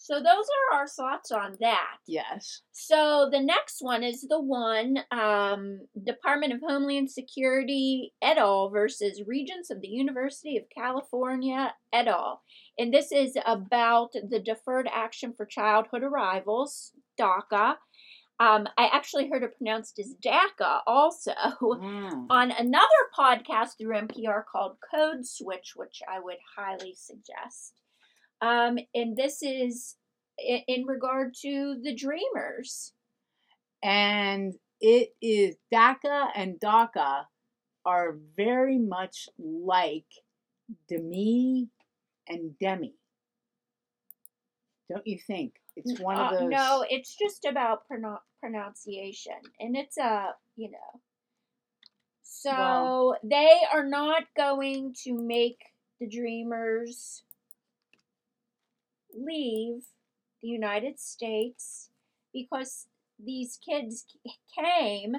[0.00, 0.24] So those
[0.72, 1.96] are our thoughts on that.
[2.06, 2.62] Yes.
[2.72, 8.70] So the next one is the one um, Department of Homeland Security et al.
[8.70, 12.42] versus Regents of the University of California et al.
[12.78, 17.74] And this is about the Deferred Action for Childhood Arrivals, DACA.
[18.40, 22.26] Um, I actually heard it pronounced as DACA also Wow.
[22.30, 22.86] on another
[23.18, 27.74] podcast through NPR called Code Switch, which I would highly suggest.
[28.40, 29.96] Um, and this is
[30.38, 32.92] in, in regard to the Dreamers.
[33.82, 37.24] and it is DACA and DACA
[37.84, 40.06] are very much like
[40.88, 41.68] Demi
[42.28, 42.94] and Demi.
[44.88, 45.54] Don't you think?
[45.76, 46.50] It's one of Uh, those.
[46.50, 47.86] no, it's just about
[48.40, 51.00] pronunciation, and it's a you know.
[52.22, 55.60] So Well- they are not going to make
[56.00, 57.24] the Dreamers
[59.24, 59.82] leave
[60.42, 61.90] the United States
[62.32, 62.86] because
[63.18, 64.06] these kids
[64.58, 65.16] came,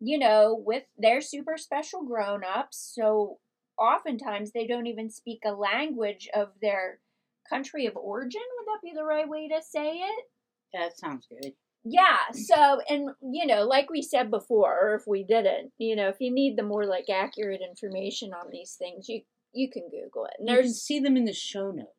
[0.00, 2.92] you know, with their super special grown ups.
[2.94, 3.38] So
[3.78, 7.00] oftentimes they don't even speak a language of their
[7.48, 8.42] country of origin.
[8.58, 10.24] Would that be the right way to say it?
[10.72, 11.52] that sounds good.
[11.82, 16.08] Yeah, so and you know, like we said before, or if we didn't, you know,
[16.08, 19.22] if you need the more like accurate information on these things, you
[19.52, 20.34] you can Google it.
[20.38, 21.90] And You can see them in the show notes.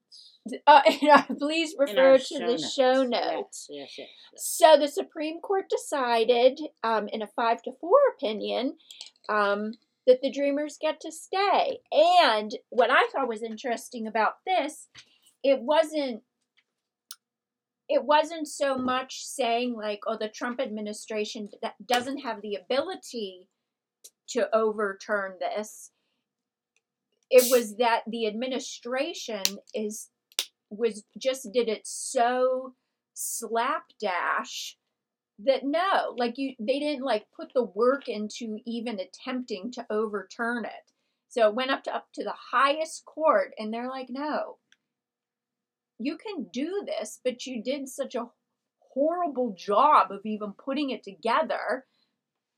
[0.68, 0.82] Uh,
[1.38, 3.68] please refer to the show notes.
[3.70, 4.44] Yes, yes, yes.
[4.44, 8.78] So the Supreme Court decided, um, in a five to four opinion,
[9.30, 9.74] um,
[10.08, 11.80] that the Dreamers get to stay.
[11.92, 14.88] And what I thought was interesting about this,
[15.44, 16.24] it wasn't.
[17.88, 23.50] It wasn't so much saying like, "Oh, the Trump administration d- doesn't have the ability
[24.30, 25.92] to overturn this."
[27.30, 30.10] It was that the administration is
[30.72, 32.74] was just did it so
[33.14, 34.78] slapdash
[35.40, 40.66] that no, like you, they didn't like put the work into even attempting to overturn
[40.66, 40.92] it.
[41.30, 44.58] So it went up to up to the highest court, and they're like, no,
[45.98, 48.30] you can do this, but you did such a
[48.94, 51.86] horrible job of even putting it together.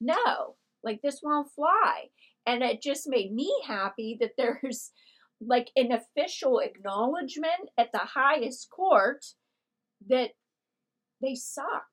[0.02, 2.10] No, like this won't fly.
[2.46, 4.92] And it just made me happy that there's
[5.48, 9.26] like an official acknowledgement at the highest court
[10.10, 10.32] that
[11.22, 11.86] they suck.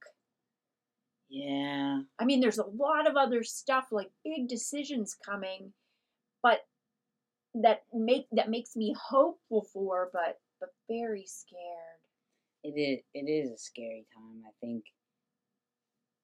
[1.28, 2.00] Yeah.
[2.18, 5.72] I mean, there's a lot of other stuff like big decisions coming,
[6.42, 6.60] but
[7.54, 12.00] that make that makes me hopeful for, but but very scared.
[12.62, 13.00] It is.
[13.14, 14.42] It is a scary time.
[14.46, 14.84] I think.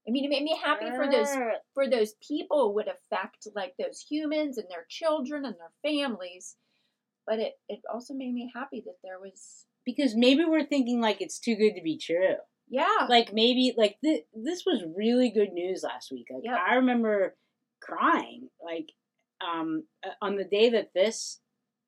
[0.09, 1.35] I mean, it made me happy for those
[1.75, 6.57] for those people it would affect, like those humans and their children and their families.
[7.27, 11.21] But it it also made me happy that there was because maybe we're thinking like
[11.21, 12.37] it's too good to be true.
[12.69, 16.27] yeah Like maybe like th- this was really good news last week.
[16.33, 16.59] Like Yep.
[16.71, 17.37] I remember
[17.83, 18.89] crying like
[19.47, 21.41] um uh, on the day that this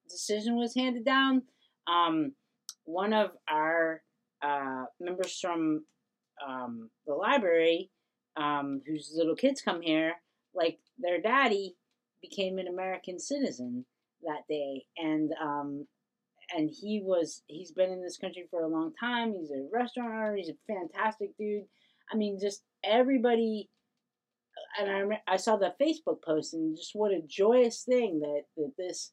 [0.09, 1.43] decision was handed down.
[1.87, 2.33] Um,
[2.85, 4.03] one of our
[4.43, 5.85] uh, members from
[6.47, 7.91] um, the library,
[8.37, 10.15] um, whose little kids come here,
[10.55, 11.77] like their daddy
[12.23, 13.85] became an American citizen
[14.25, 15.87] that day, and um,
[16.57, 19.35] and he was he's been in this country for a long time.
[19.35, 20.37] He's a restaurant owner.
[20.37, 21.65] He's a fantastic dude.
[22.13, 23.69] I mean, just everybody.
[24.81, 28.43] And I rem- I saw the Facebook post and just what a joyous thing that
[28.57, 29.13] that this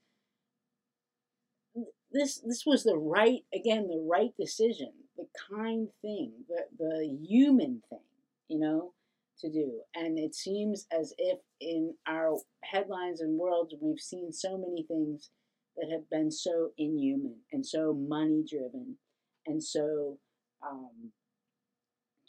[2.12, 7.82] this this was the right again the right decision, the kind thing, the the human
[7.90, 8.00] thing,
[8.48, 8.94] you know,
[9.40, 9.82] to do.
[9.96, 15.30] And it seems as if in our headlines and worlds we've seen so many things
[15.78, 18.98] that have been so inhuman and so money driven
[19.46, 20.18] and so
[20.66, 21.12] um,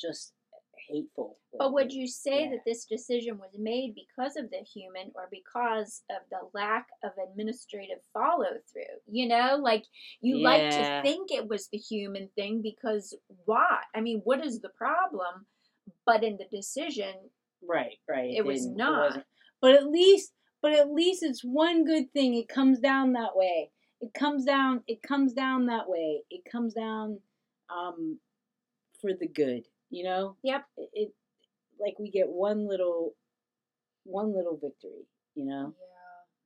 [0.00, 0.32] just
[0.88, 1.38] hateful.
[1.58, 2.50] But would you say Yeah.
[2.50, 7.12] that this decision was made because of the human or because of the lack of
[7.18, 9.00] administrative follow through?
[9.06, 9.84] You know, like
[10.20, 13.80] you like to think it was the human thing because why?
[13.94, 15.46] I mean, what is the problem?
[16.06, 17.14] But in the decision,
[17.66, 18.32] Right, right.
[18.32, 19.06] It was not.
[19.08, 19.24] wasn't.
[19.60, 20.32] But at least,
[20.62, 22.34] but at least it's one good thing.
[22.34, 23.70] It comes down that way.
[24.00, 24.82] It comes down.
[24.86, 26.22] It comes down that way.
[26.30, 27.18] It comes down,
[27.70, 28.18] um,
[29.00, 29.64] for the good.
[29.90, 30.36] You know.
[30.42, 30.64] Yep.
[30.76, 31.14] It, it
[31.80, 33.14] like we get one little,
[34.04, 35.06] one little victory.
[35.34, 35.74] You know.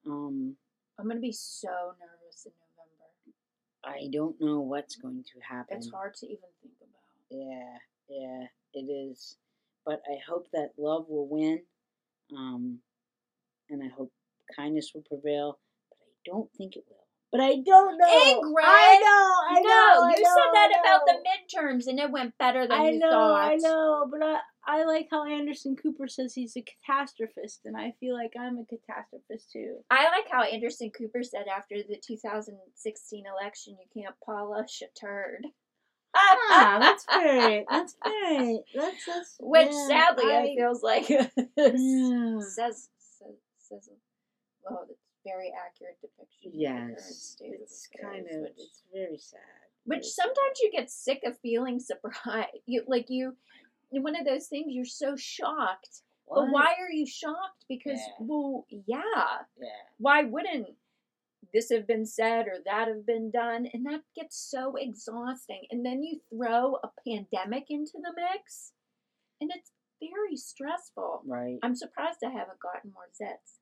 [0.07, 0.57] yeah, Um,
[0.99, 3.99] I'm gonna be so nervous in November.
[3.99, 5.77] I don't know what's going to happen.
[5.77, 6.91] It's hard to even think about.
[7.31, 9.37] Yeah, yeah, it is.
[9.85, 11.63] But I hope that love will win.
[12.37, 12.79] Um,
[13.69, 14.13] and I hope
[14.55, 15.59] kindness will prevail.
[15.91, 16.97] But I don't think it will.
[17.33, 18.07] But I don't know.
[18.07, 18.65] Ingrid!
[18.65, 19.57] I know.
[19.57, 20.05] I know.
[20.05, 22.99] I you know, said that about the midterms, and it went better than I you
[22.99, 23.53] know, thought.
[23.53, 27.95] I know, but I, I like how Anderson Cooper says he's a catastrophist, and I
[28.01, 29.77] feel like I'm a catastrophist too.
[29.91, 35.47] I like how Anderson Cooper said after the 2016 election, you can't polish a turd.
[36.15, 41.27] Ah, that's very, that's very, that's, that's Which yeah, sadly, I, it feels like yeah.
[42.41, 43.89] says, says says
[44.65, 46.51] well, it's very accurate depiction.
[46.51, 49.41] of the current Yes, it's kind of, which, it's very sad.
[49.85, 50.15] which very sad.
[50.25, 52.49] sometimes you get sick of feeling surprised.
[52.67, 53.37] You like you
[53.91, 56.03] one of those things you're so shocked.
[56.27, 56.47] What?
[56.47, 57.65] But why are you shocked?
[57.69, 58.15] Because Yeah.
[58.27, 59.01] well, yeah.
[59.61, 59.69] Yeah.
[59.99, 60.69] Why wouldn't
[61.53, 63.67] this have been said or that have been done?
[63.73, 65.63] And that gets so exhausting.
[65.71, 68.73] And then you throw a pandemic into the mix,
[69.41, 71.23] and it's very stressful.
[71.27, 71.59] Right.
[71.63, 73.59] I'm surprised I haven't gotten more zits.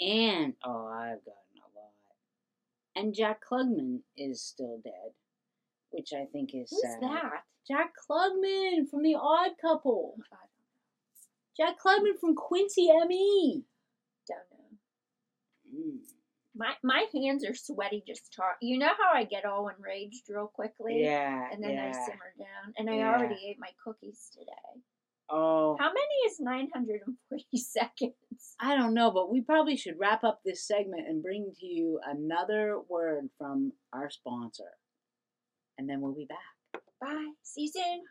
[0.00, 1.92] And oh, I've gotten a lot.
[2.96, 5.12] And Jack Klugman is still dead,
[5.90, 7.02] which I think is Who's sad.
[7.02, 7.44] that?
[7.66, 10.16] Jack Klugman from The Odd Couple.
[10.32, 10.36] I
[11.56, 13.62] Jack Klugman from Quincy M.E.
[14.26, 15.80] don't know.
[15.80, 15.98] Mm.
[16.54, 18.56] My my hands are sweaty just talk.
[18.60, 21.48] You know how I get all enraged real quickly, Yeah.
[21.50, 21.88] and then yeah.
[21.88, 22.74] I simmer down.
[22.76, 23.10] And I Yeah.
[23.14, 24.82] already ate my cookies today.
[25.30, 28.54] Oh, How many is nine hundred and forty seconds?
[28.60, 32.00] I don't know, but we probably should wrap up this segment and bring to you
[32.04, 34.76] another word from our sponsor.
[35.78, 36.82] And then we'll be back.
[37.00, 37.32] Bye.
[37.42, 38.02] See you soon.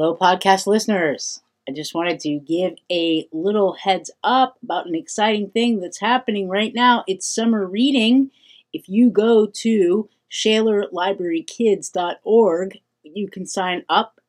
[0.00, 1.40] Hello, podcast listeners.
[1.68, 6.48] I just wanted to give a little heads up about an exciting thing that's happening
[6.48, 7.02] right now.
[7.08, 8.30] It's summer reading.
[8.72, 14.20] If you go to ShalerLibraryKids.org, you can sign up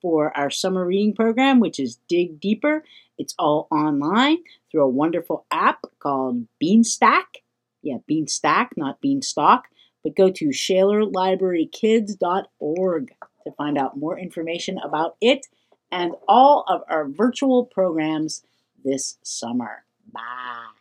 [0.00, 2.84] for our summer reading program, which is Dig Deeper.
[3.18, 4.38] It's all online
[4.70, 7.42] through a wonderful app called Beanstack.
[7.82, 9.62] Yeah, Beanstack, not Beanstalk.
[10.04, 13.10] But go to ShalerLibraryKids.org
[13.46, 15.46] to find out more information about it
[15.90, 18.42] and all of our virtual programs
[18.84, 19.84] this summer.
[20.12, 20.75] Bye.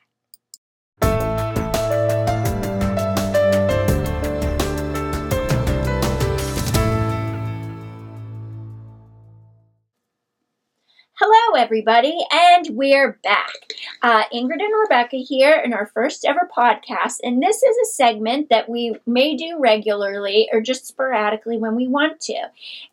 [11.17, 13.53] Hello, everybody, and we're back.
[14.01, 18.49] Uh, Ingrid and Rebecca here in our first ever podcast, and this is a segment
[18.49, 22.35] that we may do regularly or just sporadically when we want to.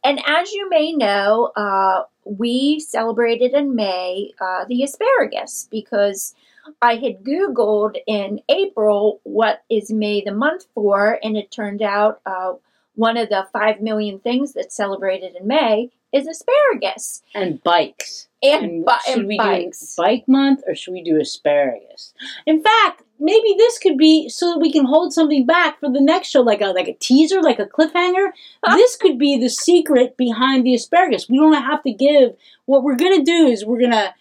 [0.04, 6.36] And as you may know, uh, we celebrated in May uh, the asparagus because
[6.80, 12.20] I had Googled in April what is May the month for, and it turned out
[12.24, 12.52] uh,
[12.94, 18.28] one of the five million things that's celebrated in May is asparagus And bikes.
[18.42, 19.96] and, And bi- should and we bikes.
[19.96, 22.12] do bike month or should we do asparagus?
[22.46, 26.00] In fact, maybe this could be so that we can hold something back for the
[26.02, 28.30] next show, like a like a teaser, like a cliffhanger.
[28.74, 31.30] this could be the secret behind the asparagus.
[31.30, 32.36] We don't have to give.
[32.66, 34.14] What we're gonna do is we're gonna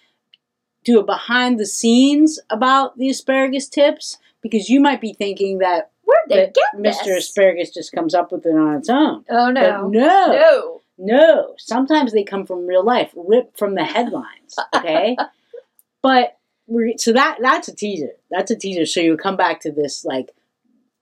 [0.86, 5.91] do a behind the scenes about the asparagus tips because you might be thinking that
[6.12, 7.06] Where'd they get Mr.
[7.06, 7.18] this?
[7.30, 9.24] Asparagus just comes up with it on its own.
[9.30, 10.82] oh But no, no, no.
[10.98, 11.56] no.
[11.58, 14.56] Sometimes they come from real life, ripped from the headlines.
[14.76, 15.16] Okay,
[16.04, 16.38] but
[16.68, 18.12] we're so that that's a teaser.
[18.30, 18.86] That's a teaser.
[18.86, 20.32] So you come back to this like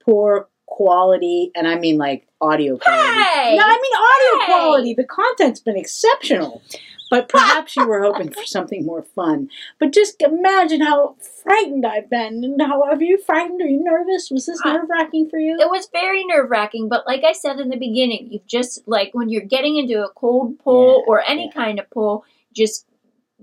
[0.04, 3.02] poor quality, and I mean like audio quality.
[3.22, 3.56] Hey!
[3.56, 4.52] no, I mean audio Hey!
[4.52, 4.94] quality.
[4.94, 6.62] The content's been exceptional.
[7.10, 9.50] But perhaps you were hoping for something more fun.
[9.80, 12.44] But just imagine how frightened I've been.
[12.44, 13.60] And how are you frightened?
[13.60, 14.30] Are you nervous?
[14.30, 14.70] Was this ah.
[14.70, 15.56] I- nerve wracking for you?
[15.60, 19.10] It was very nerve wracking, but like I said in the beginning, you just like
[19.12, 21.52] when you're getting into a cold pool Yeah, or any yeah.
[21.52, 22.86] kind of pool, just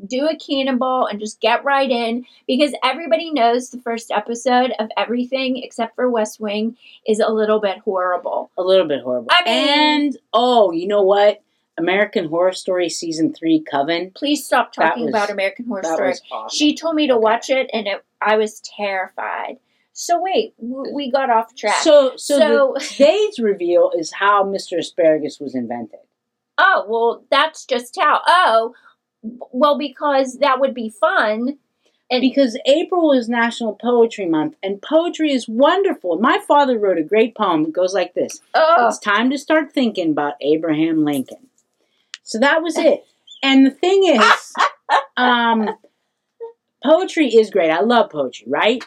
[0.06, 4.90] do a cannonball and just get right in because everybody knows the first episode of
[4.96, 8.52] everything except for West Wing is a little bit horrible.
[8.58, 9.30] A little bit horrible.
[9.32, 11.42] I mean- and oh, you know what?
[11.78, 14.12] American Horror Story season three, Coven.
[14.16, 16.14] Please stop talking was- about American Horror Story.
[16.32, 16.56] awesome.
[16.56, 17.22] She told me to Okay.
[17.22, 19.58] watch it, and it, I was terrified.
[19.94, 21.82] So wait, w- we got off track.
[21.82, 24.78] So, so, So- the, today's reveal is how Mr.
[24.78, 26.00] Asparagus was invented.
[26.58, 28.22] oh well, that's just how.
[28.28, 28.74] Oh,
[29.52, 31.58] well, because that would be fun.
[32.10, 36.18] And Because April is National Poetry Month, and poetry is wonderful.
[36.20, 37.66] My father wrote a great poem.
[37.66, 41.47] It goes like this oh, It's time to start thinking about Abraham Lincoln.
[42.28, 43.06] So that was it.
[43.42, 44.54] And the thing is,
[45.18, 45.70] um,
[46.84, 47.72] poetry is great.
[47.72, 48.84] I love poetry, right?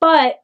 [0.00, 0.42] But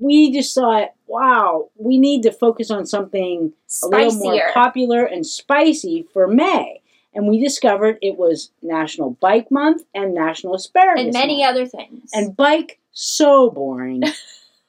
[0.00, 3.52] we just thought, wow, we need to focus on something
[3.82, 6.80] a little more popular and spicy for May.
[7.14, 11.50] And we discovered it was National Bike Month and National Asparagus and many Month.
[11.50, 12.10] other things.
[12.14, 14.04] And bike, so boring.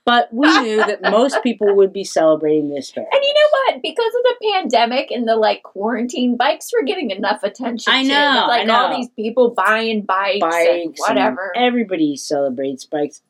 [0.10, 3.14] but we knew that most people would be celebrating this asparagus.
[3.14, 3.82] And you know what?
[3.84, 7.94] Because of the pandemic and the like quarantine, bikes were getting enough attention.
[7.94, 11.52] I know, With, like I all these people buying bikes, bikes, whatever.
[11.56, 13.22] everybody celebrates bikes,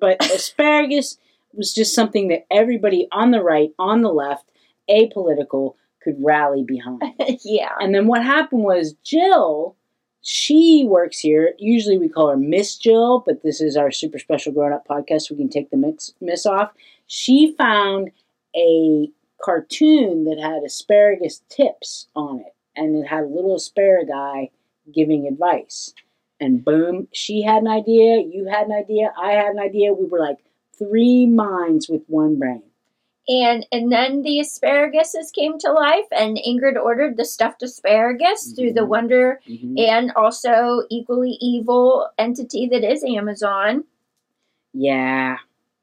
[0.00, 1.18] but asparagus
[1.52, 4.50] was just something that everybody on the right, on the left,
[4.90, 7.00] apolitical could rally behind.
[7.44, 7.70] yeah.
[7.78, 9.76] And then what happened was Jill,
[10.26, 11.52] she works here.
[11.58, 15.22] Usually we call her Miss Jill, but this is our super special grown up podcast.
[15.22, 16.72] So we can take the mix, miss off.
[17.06, 18.10] She found
[18.56, 19.10] a
[19.42, 24.48] cartoon that had asparagus tips on it, and it had a little asparagus
[24.90, 25.92] giving advice.
[26.40, 29.92] And boom, she had an idea, you had an idea, I had an idea.
[29.92, 30.38] We were like
[30.78, 32.62] three minds with one brain.
[33.26, 38.74] And and then the asparaguses came to life, and Ingrid ordered the stuffed asparagus through
[38.74, 38.88] the Mhm.
[38.88, 39.80] wonder Mhm.
[39.80, 43.84] and also equally evil entity that is Amazon.
[44.74, 45.38] Yeah.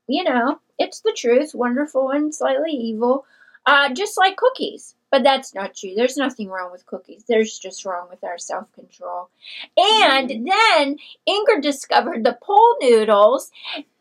[0.08, 3.26] You know, it's the truth, wonderful and slightly evil,
[3.66, 4.96] uh, just like cookies.
[5.10, 5.94] But that's not true.
[5.96, 7.26] There's nothing wrong with cookies.
[7.28, 9.30] There's just wrong with our self control.
[9.78, 13.52] And then Ingrid discovered the pole noodles,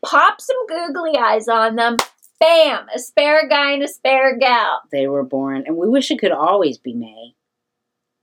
[0.05, 1.97] popped some googly eyes on them.
[2.41, 2.87] Bam!
[2.93, 4.79] Asparagus and asparagus.
[4.91, 7.35] They were born, and we wish it could always be May.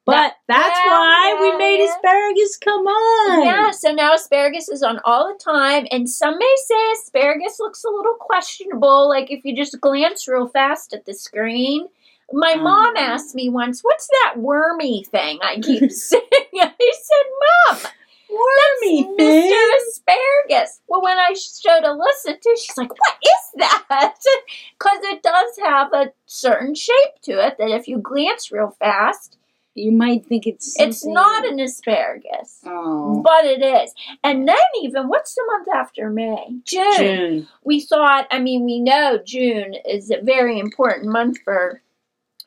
[0.05, 1.95] But That- that's yeah, why we made yeah.
[1.95, 2.57] asparagus.
[2.59, 3.45] Come on.
[3.45, 7.85] Yeah, so now asparagus is on all the time, and some may say asparagus looks
[7.85, 11.89] a little questionable, like if you just glance real fast at the screen.
[12.33, 12.62] My Um.
[12.64, 16.23] mom asked me once, What's that wormy thing I keep saying?
[16.55, 17.27] I said,
[17.83, 17.93] Mom,
[18.31, 19.70] Wormy Mr.
[19.89, 20.81] Asparagus.
[20.89, 23.53] Well, when I showed Alyssa too, she's like, What is
[23.89, 24.14] that?
[24.79, 29.37] Because it does have a certain shape to it that if you glance real fast,
[29.74, 30.79] You might think it's.
[30.79, 32.61] it's not an asparagus.
[32.66, 33.22] Oh.
[33.22, 33.95] But it is.
[34.22, 36.47] And then even what's the month after May?
[36.64, 36.93] June.
[36.97, 37.49] June.
[37.64, 41.81] We thought, I mean, we know June is a very important month for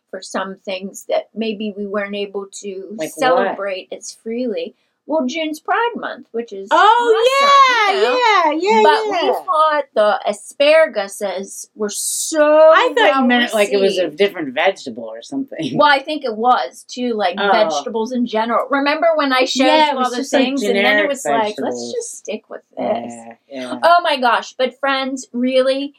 [0.09, 3.19] for some things that maybe we weren't able to Like what?
[3.19, 4.75] celebrate as freely.
[5.11, 8.17] Well, June's Pride Month, which is Oh awesome, you know?
[8.17, 9.27] yeah, yeah, yeah, But yeah.
[9.27, 12.41] we thought the asparaguses were so.
[12.41, 15.77] I thought well you meant like it was a different vegetable or something.
[15.77, 17.51] Well, I think it was too, like Oh.
[17.51, 18.67] vegetables in general.
[18.69, 21.25] Remember when I showed Yeah, you all the just, like, things, and then it was
[21.25, 23.13] like, let's just stick with this.
[23.13, 23.79] yeah, yeah.
[23.83, 24.53] Oh my gosh!
[24.53, 25.93] But friends, really,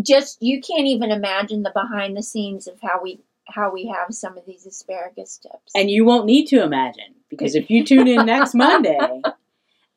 [0.00, 4.14] just you can't even imagine the behind the scenes of how we how we have
[4.14, 5.72] some of these asparagus tips.
[5.74, 9.34] And you won't need to imagine because if you tune in next Monday, and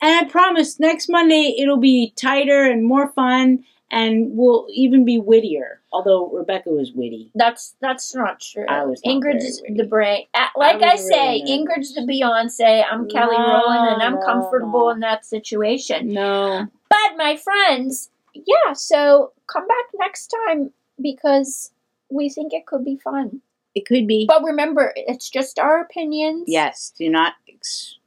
[0.02, 5.82] I promise next Monday it'll be tighter and more fun, and we'll even be wittier.
[5.92, 7.32] Although Rebecca was witty.
[7.36, 8.66] that's that's not true.
[8.68, 10.26] I was not Ingrid's the brain.
[10.56, 12.02] Like was I, say, really Ingrid's the.
[12.02, 12.84] Beyonce.
[12.90, 14.90] I'm Kelly No, Rowland, and I'm no, comfortable no.
[14.90, 16.12] in that situation.
[16.12, 16.68] No.
[16.90, 18.74] But my friends, yeah.
[18.74, 20.72] So come back next time
[21.02, 21.72] because
[22.16, 23.42] we think it could be fun.
[23.76, 24.26] It could be.
[24.28, 26.46] But remember, it's just our opinions.
[26.48, 27.34] Yes, do not.
[27.48, 27.98] Ex-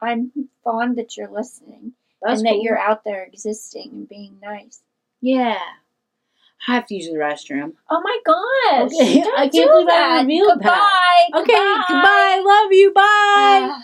[0.00, 0.30] I'm
[0.64, 4.82] fond that you're listening That's and that you're out there existing and being nice.
[5.20, 5.58] Yeah.
[6.68, 7.72] I have to use the restroom.
[7.90, 8.92] Oh my gosh!
[8.92, 10.20] Okay, I can't do believe I that.
[10.22, 11.24] revealed that.
[11.32, 12.42] goodbye, Okay, goodbye.
[12.44, 12.92] Love you.
[12.94, 13.02] Bye.
[13.02, 13.82] Ah.